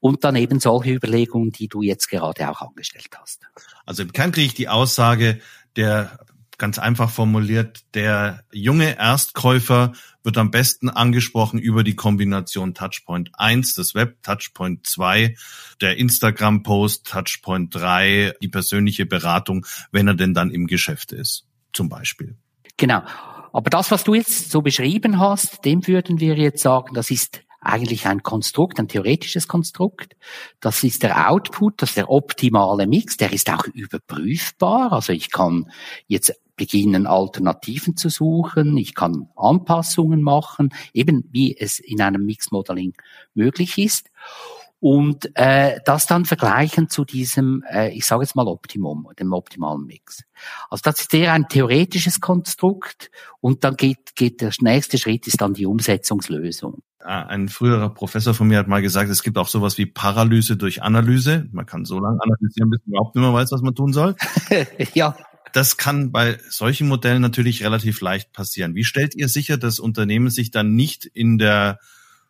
und 0.00 0.22
dann 0.22 0.36
eben 0.36 0.60
solche 0.60 0.92
Überlegungen, 0.92 1.50
die 1.50 1.68
du 1.68 1.82
jetzt 1.82 2.08
gerade 2.08 2.48
auch 2.48 2.62
angestellt 2.62 3.10
hast. 3.20 3.42
Also 3.84 4.02
im 4.02 4.12
Kern 4.12 4.30
kriege 4.30 4.46
ich 4.46 4.54
die 4.54 4.68
Aussage, 4.68 5.40
der 5.74 6.20
ganz 6.58 6.78
einfach 6.78 7.08
formuliert, 7.08 7.84
der 7.94 8.44
junge 8.52 8.98
Erstkäufer 8.98 9.92
wird 10.24 10.36
am 10.36 10.50
besten 10.50 10.90
angesprochen 10.90 11.58
über 11.58 11.84
die 11.84 11.94
Kombination 11.94 12.74
Touchpoint 12.74 13.30
1, 13.34 13.74
das 13.74 13.94
Web, 13.94 14.22
Touchpoint 14.22 14.86
2, 14.86 15.36
der 15.80 15.96
Instagram-Post, 15.96 17.06
Touchpoint 17.06 17.74
3, 17.74 18.34
die 18.42 18.48
persönliche 18.48 19.06
Beratung, 19.06 19.64
wenn 19.92 20.08
er 20.08 20.14
denn 20.14 20.34
dann 20.34 20.50
im 20.50 20.66
Geschäft 20.66 21.12
ist, 21.12 21.46
zum 21.72 21.88
Beispiel. 21.88 22.36
Genau. 22.76 23.02
Aber 23.52 23.70
das, 23.70 23.90
was 23.90 24.04
du 24.04 24.14
jetzt 24.14 24.50
so 24.50 24.60
beschrieben 24.60 25.18
hast, 25.18 25.64
dem 25.64 25.86
würden 25.86 26.20
wir 26.20 26.36
jetzt 26.36 26.62
sagen, 26.62 26.94
das 26.94 27.10
ist 27.10 27.40
eigentlich 27.60 28.06
ein 28.06 28.22
Konstrukt, 28.22 28.78
ein 28.78 28.88
theoretisches 28.88 29.48
Konstrukt. 29.48 30.16
Das 30.60 30.84
ist 30.84 31.02
der 31.02 31.30
Output, 31.30 31.82
das 31.82 31.90
ist 31.90 31.96
der 31.96 32.10
optimale 32.10 32.86
Mix, 32.86 33.16
der 33.16 33.32
ist 33.32 33.50
auch 33.50 33.64
überprüfbar. 33.66 34.92
Also 34.92 35.12
ich 35.12 35.30
kann 35.30 35.70
jetzt 36.06 36.34
beginnen, 36.56 37.06
Alternativen 37.06 37.96
zu 37.96 38.08
suchen, 38.08 38.76
ich 38.76 38.94
kann 38.94 39.28
Anpassungen 39.36 40.22
machen, 40.22 40.70
eben 40.92 41.28
wie 41.30 41.56
es 41.56 41.78
in 41.78 42.00
einem 42.00 42.26
Mix-Modeling 42.26 42.94
möglich 43.34 43.78
ist 43.78 44.10
und 44.80 45.30
äh, 45.34 45.80
das 45.84 46.06
dann 46.06 46.24
vergleichen 46.24 46.88
zu 46.88 47.04
diesem, 47.04 47.64
äh, 47.70 47.90
ich 47.90 48.06
sage 48.06 48.22
jetzt 48.22 48.36
mal 48.36 48.46
Optimum, 48.46 49.08
dem 49.18 49.32
optimalen 49.32 49.84
Mix. 49.86 50.24
Also 50.70 50.82
das 50.84 51.00
ist 51.00 51.14
eher 51.14 51.32
ein 51.32 51.48
theoretisches 51.48 52.20
Konstrukt 52.20 53.10
und 53.40 53.64
dann 53.64 53.76
geht, 53.76 54.14
geht 54.14 54.40
der 54.40 54.52
nächste 54.60 54.98
Schritt 54.98 55.26
ist 55.26 55.40
dann 55.40 55.54
die 55.54 55.66
Umsetzungslösung. 55.66 56.82
Ein 57.00 57.48
früherer 57.48 57.90
Professor 57.90 58.34
von 58.34 58.48
mir 58.48 58.58
hat 58.58 58.68
mal 58.68 58.82
gesagt, 58.82 59.08
es 59.08 59.22
gibt 59.22 59.38
auch 59.38 59.48
sowas 59.48 59.78
wie 59.78 59.86
Paralyse 59.86 60.56
durch 60.56 60.82
Analyse. 60.82 61.48
Man 61.52 61.64
kann 61.64 61.84
so 61.84 61.98
lange 62.00 62.18
analysieren, 62.20 62.70
bis 62.70 62.80
man 62.84 62.94
überhaupt 62.94 63.14
nicht 63.14 63.22
mehr 63.24 63.32
weiß, 63.32 63.50
was 63.52 63.62
man 63.62 63.74
tun 63.74 63.92
soll. 63.92 64.14
ja. 64.94 65.16
Das 65.52 65.76
kann 65.76 66.12
bei 66.12 66.38
solchen 66.50 66.88
Modellen 66.88 67.22
natürlich 67.22 67.64
relativ 67.64 68.00
leicht 68.00 68.32
passieren. 68.32 68.74
Wie 68.74 68.84
stellt 68.84 69.14
ihr 69.14 69.28
sicher, 69.28 69.56
dass 69.56 69.78
Unternehmen 69.78 70.28
sich 70.28 70.50
dann 70.50 70.74
nicht 70.74 71.06
in 71.06 71.38
der 71.38 71.78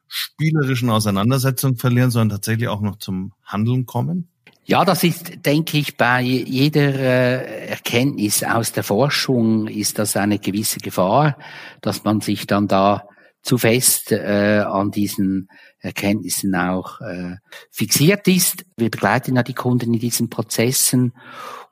spielerischen 0.08 0.90
Auseinandersetzung 0.90 1.76
verlieren, 1.76 2.10
sondern 2.10 2.38
tatsächlich 2.38 2.68
auch 2.68 2.80
noch 2.80 2.96
zum 2.96 3.32
Handeln 3.44 3.86
kommen? 3.86 4.28
Ja, 4.64 4.84
das 4.84 5.02
ist, 5.02 5.46
denke 5.46 5.78
ich, 5.78 5.96
bei 5.96 6.20
jeder 6.20 6.94
äh, 6.94 7.68
Erkenntnis 7.68 8.44
aus 8.44 8.72
der 8.72 8.84
Forschung 8.84 9.66
ist 9.66 9.98
das 9.98 10.14
eine 10.16 10.38
gewisse 10.38 10.78
Gefahr, 10.80 11.38
dass 11.80 12.04
man 12.04 12.20
sich 12.20 12.46
dann 12.46 12.68
da 12.68 13.08
zu 13.40 13.56
fest 13.56 14.12
äh, 14.12 14.62
an 14.66 14.90
diesen 14.90 15.48
Erkenntnissen 15.78 16.54
auch 16.54 17.00
äh, 17.00 17.36
fixiert 17.70 18.28
ist. 18.28 18.66
Wir 18.76 18.90
begleiten 18.90 19.36
ja 19.36 19.42
die 19.42 19.54
Kunden 19.54 19.94
in 19.94 20.00
diesen 20.00 20.28
Prozessen 20.28 21.14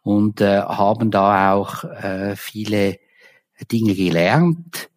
und 0.00 0.40
äh, 0.40 0.62
haben 0.62 1.10
da 1.10 1.52
auch 1.52 1.84
äh, 1.84 2.34
viele 2.36 2.98
Dinge 3.70 3.94
gelernt. 3.94 4.88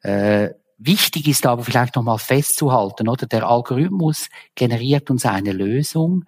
Äh, 0.00 0.50
Wichtig 0.86 1.28
ist 1.28 1.46
aber 1.46 1.64
vielleicht 1.64 1.96
nochmal 1.96 2.18
festzuhalten, 2.18 3.08
oder? 3.08 3.26
Der 3.26 3.48
Algorithmus 3.48 4.28
generiert 4.54 5.10
uns 5.10 5.24
eine 5.24 5.52
Lösung 5.52 6.26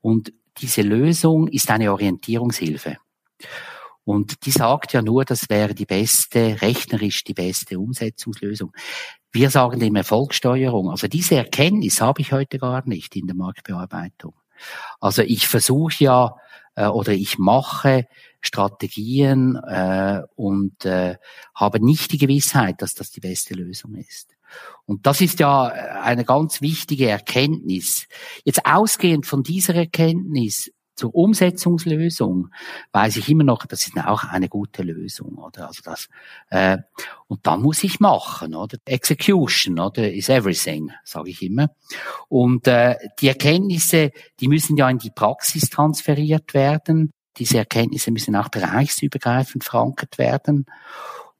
und 0.00 0.32
diese 0.56 0.80
Lösung 0.80 1.46
ist 1.48 1.70
eine 1.70 1.92
Orientierungshilfe. 1.92 2.96
Und 4.04 4.46
die 4.46 4.50
sagt 4.50 4.94
ja 4.94 5.02
nur, 5.02 5.26
das 5.26 5.50
wäre 5.50 5.74
die 5.74 5.84
beste, 5.84 6.62
rechnerisch 6.62 7.22
die 7.22 7.34
beste 7.34 7.78
Umsetzungslösung. 7.78 8.72
Wir 9.30 9.50
sagen 9.50 9.78
dem 9.78 9.96
Erfolgssteuerung. 9.96 10.88
Also 10.88 11.06
diese 11.06 11.36
Erkenntnis 11.36 12.00
habe 12.00 12.22
ich 12.22 12.32
heute 12.32 12.56
gar 12.56 12.88
nicht 12.88 13.14
in 13.14 13.26
der 13.26 13.36
Marktbearbeitung. 13.36 14.32
Also 15.00 15.20
ich 15.20 15.46
versuche 15.46 16.02
ja 16.02 16.36
äh, 16.76 16.86
oder 16.86 17.12
ich 17.12 17.38
mache 17.38 18.06
Strategien 18.40 19.56
äh, 19.56 20.22
und 20.36 20.84
äh, 20.84 21.16
habe 21.54 21.84
nicht 21.84 22.12
die 22.12 22.18
Gewissheit, 22.18 22.82
dass 22.82 22.94
das 22.94 23.10
die 23.10 23.20
beste 23.20 23.54
Lösung 23.54 23.94
ist. 23.94 24.36
Und 24.86 25.06
das 25.06 25.20
ist 25.20 25.40
ja 25.40 25.64
eine 25.64 26.24
ganz 26.24 26.62
wichtige 26.62 27.08
Erkenntnis. 27.08 28.06
Jetzt 28.44 28.64
ausgehend 28.64 29.26
von 29.26 29.42
dieser 29.42 29.74
Erkenntnis 29.74 30.70
zur 30.98 31.14
Umsetzungslösung 31.14 32.48
weiß 32.90 33.16
ich 33.16 33.28
immer 33.28 33.44
noch, 33.44 33.64
das 33.66 33.86
ist 33.86 33.96
auch 33.98 34.24
eine 34.24 34.48
gute 34.48 34.82
Lösung, 34.82 35.36
oder? 35.38 35.68
Also 35.68 35.80
das 35.84 36.08
äh, 36.50 36.78
und 37.28 37.46
dann 37.46 37.62
muss 37.62 37.84
ich 37.84 38.00
machen, 38.00 38.54
oder? 38.54 38.78
Execution, 38.84 39.78
oder 39.78 40.12
is 40.12 40.28
everything, 40.28 40.90
sage 41.04 41.30
ich 41.30 41.42
immer. 41.42 41.70
Und 42.28 42.66
äh, 42.66 42.96
die 43.20 43.28
Erkenntnisse, 43.28 44.10
die 44.40 44.48
müssen 44.48 44.76
ja 44.76 44.90
in 44.90 44.98
die 44.98 45.10
Praxis 45.10 45.70
transferiert 45.70 46.52
werden. 46.52 47.12
Diese 47.38 47.58
Erkenntnisse 47.58 48.10
müssen 48.10 48.36
auch 48.36 48.48
bereichsübergreifend 48.48 49.64
verankert 49.64 50.18
werden. 50.18 50.66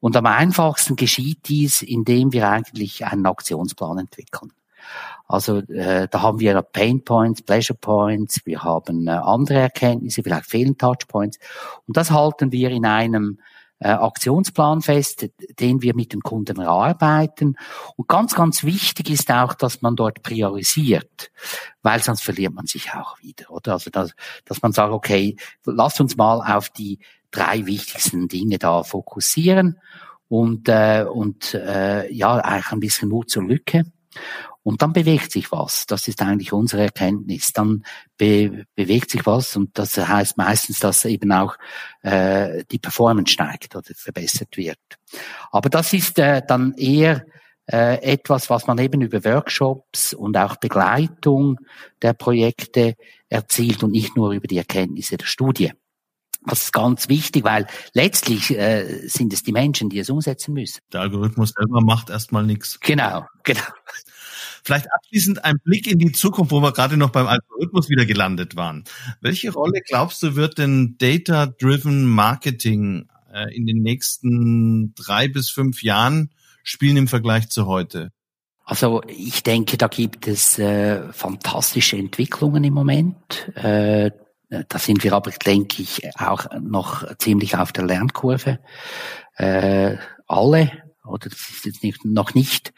Und 0.00 0.16
am 0.16 0.26
einfachsten 0.26 0.96
geschieht 0.96 1.48
dies, 1.48 1.82
indem 1.82 2.32
wir 2.32 2.48
eigentlich 2.48 3.04
einen 3.04 3.26
Aktionsplan 3.26 3.98
entwickeln. 3.98 4.52
Also 5.26 5.58
äh, 5.58 6.08
da 6.10 6.22
haben 6.22 6.40
wir 6.40 6.62
Pain 6.62 7.04
Points, 7.04 7.42
Pleasure 7.42 7.78
Points, 7.78 8.40
wir 8.46 8.62
haben 8.62 9.06
äh, 9.06 9.10
andere 9.10 9.58
Erkenntnisse, 9.58 10.22
vielleicht 10.22 10.46
fehlen 10.46 10.78
Touch 10.78 11.06
Points. 11.06 11.38
Und 11.86 11.96
das 11.96 12.10
halten 12.10 12.52
wir 12.52 12.70
in 12.70 12.86
einem 12.86 13.38
äh, 13.80 13.90
Aktionsplan 13.90 14.82
fest, 14.82 15.28
den 15.58 15.82
wir 15.82 15.94
mit 15.94 16.12
den 16.12 16.20
Kunden 16.20 16.60
erarbeiten. 16.60 17.56
Und 17.96 18.08
ganz, 18.08 18.34
ganz 18.34 18.64
wichtig 18.64 19.10
ist 19.10 19.30
auch, 19.30 19.54
dass 19.54 19.82
man 19.82 19.96
dort 19.96 20.22
priorisiert, 20.22 21.30
weil 21.82 22.02
sonst 22.02 22.22
verliert 22.22 22.54
man 22.54 22.66
sich 22.66 22.92
auch 22.94 23.18
wieder, 23.20 23.50
oder? 23.50 23.74
Also, 23.74 23.90
dass, 23.90 24.14
dass 24.44 24.62
man 24.62 24.72
sagt, 24.72 24.92
okay, 24.92 25.36
lass 25.64 26.00
uns 26.00 26.16
mal 26.16 26.56
auf 26.56 26.70
die 26.70 26.98
drei 27.30 27.66
wichtigsten 27.66 28.28
Dinge 28.28 28.58
da 28.58 28.82
fokussieren 28.82 29.78
und, 30.28 30.68
äh, 30.68 31.04
und 31.10 31.54
äh, 31.54 32.10
ja, 32.12 32.36
eigentlich 32.36 32.72
ein 32.72 32.80
bisschen 32.80 33.08
Mut 33.08 33.30
zur 33.30 33.44
Lücke. 33.44 33.84
Und 34.68 34.82
dann 34.82 34.92
bewegt 34.92 35.32
sich 35.32 35.50
was. 35.50 35.86
Das 35.86 36.08
ist 36.08 36.20
eigentlich 36.20 36.52
unsere 36.52 36.82
Erkenntnis. 36.82 37.54
Dann 37.54 37.84
be 38.18 38.66
bewegt 38.74 39.10
sich 39.10 39.24
was 39.24 39.56
und 39.56 39.78
das 39.78 39.96
heißt 39.96 40.36
meistens, 40.36 40.78
dass 40.78 41.06
eben 41.06 41.32
auch 41.32 41.56
äh, 42.02 42.64
die 42.70 42.78
Performance 42.78 43.32
steigt 43.32 43.74
oder 43.74 43.86
verbessert 43.94 44.58
wird. 44.58 44.78
Aber 45.52 45.70
das 45.70 45.94
ist 45.94 46.18
äh, 46.18 46.42
dann 46.46 46.74
eher 46.74 47.24
äh, 47.64 48.02
etwas, 48.02 48.50
was 48.50 48.66
man 48.66 48.76
eben 48.76 49.00
über 49.00 49.24
Workshops 49.24 50.12
und 50.12 50.36
auch 50.36 50.56
Begleitung 50.56 51.56
der 52.02 52.12
Projekte 52.12 52.94
erzielt 53.30 53.82
und 53.82 53.92
nicht 53.92 54.16
nur 54.16 54.32
über 54.32 54.48
die 54.48 54.58
Erkenntnisse 54.58 55.16
der 55.16 55.24
Studie. 55.24 55.72
Das 56.46 56.64
ist 56.64 56.72
ganz 56.74 57.08
wichtig, 57.08 57.42
weil 57.42 57.66
letztlich 57.94 58.50
äh, 58.50 59.08
sind 59.08 59.32
es 59.32 59.42
die 59.42 59.52
Menschen, 59.52 59.88
die 59.88 59.98
es 59.98 60.10
umsetzen 60.10 60.52
müssen. 60.52 60.80
Der 60.92 61.00
Algorithmus 61.00 61.54
selber 61.56 61.80
macht 61.80 62.10
erstmal 62.10 62.44
nichts. 62.44 62.78
Genau, 62.80 63.24
genau. 63.44 63.62
Vielleicht 64.64 64.86
abschließend 64.92 65.44
ein 65.44 65.56
Blick 65.64 65.86
in 65.86 65.98
die 65.98 66.12
Zukunft, 66.12 66.50
wo 66.50 66.60
wir 66.60 66.72
gerade 66.72 66.96
noch 66.96 67.10
beim 67.10 67.26
Algorithmus 67.26 67.88
wieder 67.88 68.06
gelandet 68.06 68.56
waren. 68.56 68.84
Welche 69.20 69.52
Rolle 69.52 69.80
glaubst 69.86 70.22
du, 70.22 70.36
wird 70.36 70.58
denn 70.58 70.96
Data-Driven 70.98 72.06
Marketing 72.06 73.08
äh, 73.32 73.54
in 73.54 73.66
den 73.66 73.82
nächsten 73.82 74.94
drei 74.94 75.28
bis 75.28 75.50
fünf 75.50 75.82
Jahren 75.82 76.30
spielen 76.62 76.96
im 76.96 77.08
Vergleich 77.08 77.48
zu 77.48 77.66
heute? 77.66 78.12
Also 78.64 79.00
ich 79.06 79.42
denke, 79.42 79.78
da 79.78 79.88
gibt 79.88 80.28
es 80.28 80.58
äh, 80.58 81.10
fantastische 81.12 81.96
Entwicklungen 81.96 82.64
im 82.64 82.74
Moment. 82.74 83.50
Äh, 83.54 84.10
da 84.50 84.78
sind 84.78 85.04
wir 85.04 85.14
aber, 85.14 85.30
denke 85.30 85.82
ich, 85.82 86.02
auch 86.18 86.46
noch 86.60 87.16
ziemlich 87.16 87.56
auf 87.56 87.72
der 87.72 87.86
Lernkurve. 87.86 88.58
Äh, 89.36 89.96
alle 90.26 90.87
oder 91.08 91.28
das 91.28 91.38
ist 91.38 91.64
jetzt 91.64 91.82
nicht, 91.82 92.04
noch 92.04 92.34
nicht 92.34 92.72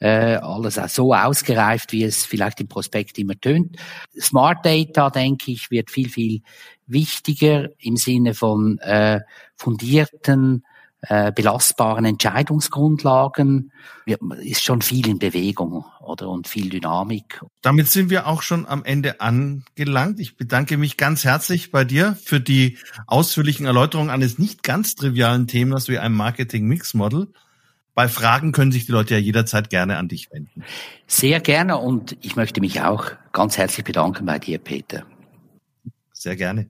äh, 0.00 0.36
alles 0.36 0.80
so 0.94 1.14
ausgereift, 1.14 1.92
wie 1.92 2.04
es 2.04 2.24
vielleicht 2.24 2.60
im 2.60 2.68
Prospekt 2.68 3.18
immer 3.18 3.38
tönt. 3.38 3.76
Smart 4.18 4.64
Data, 4.64 5.10
denke 5.10 5.52
ich, 5.52 5.70
wird 5.70 5.90
viel, 5.90 6.08
viel 6.08 6.40
wichtiger 6.86 7.68
im 7.78 7.96
Sinne 7.96 8.34
von 8.34 8.78
äh, 8.78 9.20
fundierten, 9.56 10.64
äh, 11.08 11.32
belastbaren 11.32 12.04
Entscheidungsgrundlagen. 12.04 13.72
Wir, 14.06 14.18
ist 14.40 14.64
schon 14.64 14.80
viel 14.80 15.06
in 15.08 15.18
Bewegung 15.18 15.84
oder 16.00 16.28
und 16.28 16.48
viel 16.48 16.70
Dynamik. 16.70 17.42
Damit 17.60 17.88
sind 17.88 18.10
wir 18.10 18.26
auch 18.26 18.42
schon 18.42 18.66
am 18.66 18.84
Ende 18.84 19.20
angelangt. 19.20 20.18
Ich 20.20 20.36
bedanke 20.36 20.76
mich 20.76 20.96
ganz 20.96 21.24
herzlich 21.24 21.70
bei 21.70 21.84
dir 21.84 22.16
für 22.22 22.40
die 22.40 22.78
ausführlichen 23.06 23.66
Erläuterungen 23.66 24.10
eines 24.10 24.38
nicht 24.38 24.62
ganz 24.62 24.94
trivialen 24.94 25.46
Themas 25.46 25.88
wie 25.88 25.98
einem 25.98 26.16
Marketing 26.16 26.66
Mix 26.66 26.94
Model 26.94 27.28
bei 27.94 28.08
Fragen 28.08 28.52
können 28.52 28.72
sich 28.72 28.86
die 28.86 28.92
Leute 28.92 29.14
ja 29.14 29.20
jederzeit 29.20 29.70
gerne 29.70 29.96
an 29.96 30.08
dich 30.08 30.30
wenden. 30.32 30.64
Sehr 31.06 31.40
gerne 31.40 31.78
und 31.78 32.16
ich 32.20 32.36
möchte 32.36 32.60
mich 32.60 32.80
auch 32.80 33.12
ganz 33.32 33.56
herzlich 33.56 33.84
bedanken 33.84 34.26
bei 34.26 34.38
dir, 34.38 34.58
Peter. 34.58 35.04
Sehr 36.12 36.36
gerne. 36.36 36.68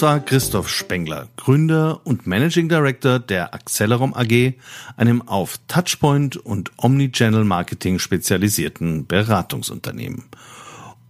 Das 0.00 0.24
Christoph 0.26 0.68
Spengler, 0.68 1.26
Gründer 1.36 2.06
und 2.06 2.24
Managing 2.24 2.68
Director 2.68 3.18
der 3.18 3.52
Accelerom 3.52 4.14
AG, 4.14 4.54
einem 4.96 5.22
auf 5.22 5.58
Touchpoint 5.66 6.36
und 6.36 6.70
Omnichannel 6.76 7.42
Marketing 7.42 7.98
spezialisierten 7.98 9.08
Beratungsunternehmen. 9.08 10.26